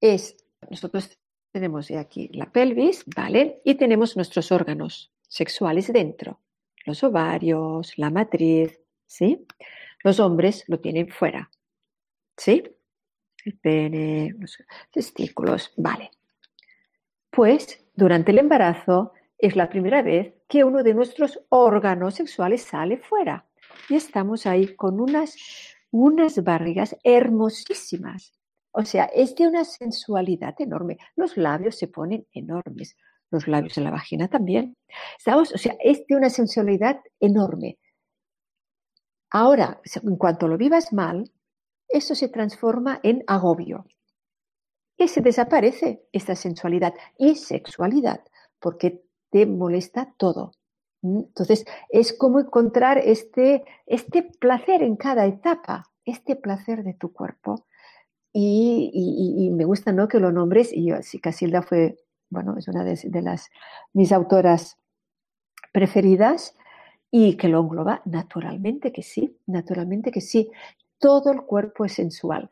Es, 0.00 0.36
nosotros 0.70 1.18
tenemos 1.50 1.90
aquí 1.90 2.28
la 2.32 2.52
pelvis, 2.52 3.04
¿vale? 3.16 3.62
Y 3.64 3.76
tenemos 3.76 4.16
nuestros 4.16 4.52
órganos 4.52 5.12
sexuales 5.26 5.92
dentro, 5.92 6.40
los 6.84 7.02
ovarios, 7.02 7.96
la 7.96 8.10
matriz, 8.10 8.78
¿sí? 9.06 9.46
Los 10.04 10.20
hombres 10.20 10.64
lo 10.68 10.78
tienen 10.78 11.08
fuera. 11.08 11.50
¿Sí? 12.36 12.62
El 13.44 13.58
pene, 13.58 14.34
los 14.38 14.58
testículos, 14.90 15.72
vale. 15.76 16.10
Pues 17.30 17.86
durante 17.94 18.32
el 18.32 18.38
embarazo 18.38 19.12
es 19.38 19.56
la 19.56 19.68
primera 19.68 20.02
vez 20.02 20.34
que 20.48 20.64
uno 20.64 20.82
de 20.82 20.94
nuestros 20.94 21.40
órganos 21.48 22.14
sexuales 22.14 22.62
sale 22.62 22.98
fuera. 22.98 23.46
Y 23.88 23.94
estamos 23.94 24.46
ahí 24.46 24.74
con 24.74 25.00
unas, 25.00 25.36
unas 25.90 26.42
barrigas 26.42 26.96
hermosísimas, 27.04 28.32
O 28.72 28.84
sea, 28.84 29.04
es 29.06 29.34
de 29.34 29.46
una 29.46 29.64
sensualidad 29.64 30.54
enorme. 30.58 30.98
Los 31.16 31.36
labios 31.36 31.76
se 31.76 31.88
ponen 31.88 32.26
enormes, 32.32 32.96
los 33.30 33.48
labios 33.48 33.78
en 33.78 33.84
la 33.84 33.90
vagina 33.90 34.28
también. 34.28 34.76
¿Sabes? 35.18 35.54
O 35.54 35.58
sea, 35.58 35.76
es 35.80 36.06
de 36.06 36.16
una 36.16 36.28
sensualidad 36.28 37.00
enorme. 37.20 37.78
Ahora, 39.30 39.80
en 40.02 40.16
cuanto 40.16 40.46
lo 40.46 40.56
vivas 40.56 40.92
mal, 40.92 41.30
eso 41.88 42.14
se 42.14 42.28
transforma 42.28 43.00
en 43.02 43.24
agobio. 43.26 43.86
Y 44.98 45.08
se 45.08 45.20
desaparece 45.20 46.06
esta 46.12 46.34
sensualidad 46.34 46.94
y 47.18 47.36
sexualidad, 47.36 48.20
porque 48.60 49.05
te 49.30 49.46
molesta 49.46 50.14
todo. 50.16 50.52
Entonces, 51.02 51.64
es 51.88 52.12
como 52.12 52.40
encontrar 52.40 52.98
este, 52.98 53.64
este 53.86 54.22
placer 54.22 54.82
en 54.82 54.96
cada 54.96 55.26
etapa, 55.26 55.90
este 56.04 56.36
placer 56.36 56.82
de 56.82 56.94
tu 56.94 57.12
cuerpo. 57.12 57.66
Y, 58.32 59.50
me 59.52 59.64
gusta 59.64 59.92
¿no? 59.92 60.08
que 60.08 60.20
lo 60.20 60.30
nombres, 60.30 60.70
y 60.72 60.88
yo, 60.88 60.96
sí, 61.00 61.18
Casilda 61.18 61.62
fue, 61.62 61.96
bueno, 62.28 62.56
es 62.58 62.68
una 62.68 62.84
de, 62.84 63.00
de 63.02 63.22
las 63.22 63.48
mis 63.94 64.12
autoras 64.12 64.76
preferidas, 65.72 66.54
y 67.10 67.36
que 67.36 67.48
lo 67.48 67.60
engloba 67.60 68.02
naturalmente 68.04 68.92
que 68.92 69.02
sí, 69.02 69.38
naturalmente 69.46 70.10
que 70.10 70.20
sí. 70.20 70.50
Todo 70.98 71.32
el 71.32 71.42
cuerpo 71.42 71.84
es 71.84 71.94
sensual. 71.94 72.50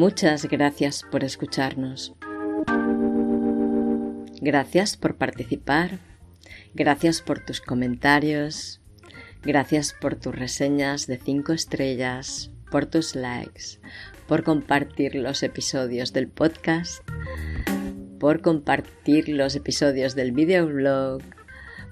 Muchas 0.00 0.46
gracias 0.46 1.04
por 1.10 1.24
escucharnos. 1.24 2.14
Gracias 4.40 4.96
por 4.96 5.16
participar. 5.16 5.98
Gracias 6.72 7.20
por 7.20 7.40
tus 7.40 7.60
comentarios. 7.60 8.80
Gracias 9.42 9.94
por 10.00 10.14
tus 10.14 10.34
reseñas 10.34 11.06
de 11.06 11.18
5 11.18 11.52
estrellas, 11.52 12.50
por 12.70 12.86
tus 12.86 13.14
likes, 13.14 13.78
por 14.26 14.42
compartir 14.42 15.16
los 15.16 15.42
episodios 15.42 16.14
del 16.14 16.28
podcast, 16.28 17.06
por 18.18 18.40
compartir 18.40 19.28
los 19.28 19.54
episodios 19.54 20.14
del 20.14 20.32
videoblog, 20.32 21.20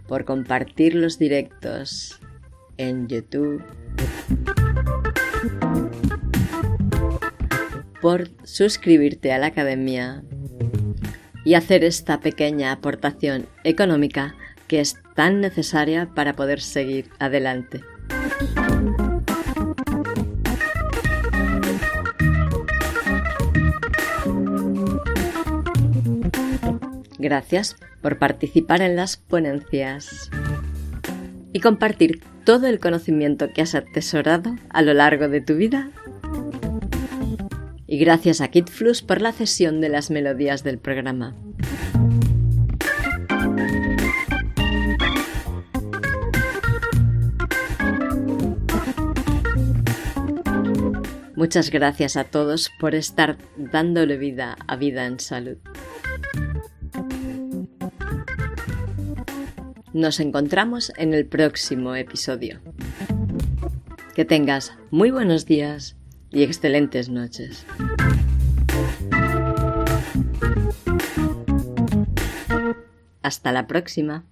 por 0.06 0.24
compartir 0.24 0.94
los 0.94 1.18
directos 1.18 2.18
en 2.78 3.06
YouTube 3.06 3.62
por 8.00 8.28
suscribirte 8.44 9.32
a 9.32 9.38
la 9.38 9.46
academia 9.46 10.22
y 11.44 11.54
hacer 11.54 11.84
esta 11.84 12.20
pequeña 12.20 12.72
aportación 12.72 13.46
económica 13.64 14.34
que 14.66 14.80
es 14.80 14.96
tan 15.14 15.40
necesaria 15.40 16.10
para 16.14 16.34
poder 16.34 16.60
seguir 16.60 17.08
adelante. 17.18 17.82
Gracias 27.18 27.76
por 28.00 28.18
participar 28.18 28.80
en 28.80 28.94
las 28.94 29.16
ponencias 29.16 30.30
y 31.52 31.60
compartir 31.60 32.22
todo 32.44 32.66
el 32.66 32.78
conocimiento 32.78 33.52
que 33.52 33.62
has 33.62 33.74
atesorado 33.74 34.54
a 34.70 34.82
lo 34.82 34.94
largo 34.94 35.28
de 35.28 35.40
tu 35.40 35.56
vida 35.56 35.90
y 37.88 37.98
gracias 37.98 38.42
a 38.42 38.48
Kid 38.48 38.66
Flus 38.66 39.00
por 39.02 39.22
la 39.22 39.32
cesión 39.32 39.80
de 39.80 39.88
las 39.88 40.10
melodías 40.10 40.62
del 40.62 40.78
programa. 40.78 41.34
Muchas 51.34 51.70
gracias 51.70 52.16
a 52.16 52.24
todos 52.24 52.70
por 52.78 52.94
estar 52.94 53.38
dándole 53.56 54.18
vida 54.18 54.56
a 54.66 54.76
vida 54.76 55.06
en 55.06 55.18
salud. 55.18 55.56
Nos 59.94 60.20
encontramos 60.20 60.92
en 60.96 61.14
el 61.14 61.24
próximo 61.24 61.94
episodio. 61.94 62.60
Que 64.14 64.26
tengas 64.26 64.74
muy 64.90 65.10
buenos 65.10 65.46
días 65.46 65.97
y 66.30 66.42
excelentes 66.42 67.08
noches. 67.08 67.64
Hasta 73.22 73.52
la 73.52 73.66
próxima. 73.66 74.24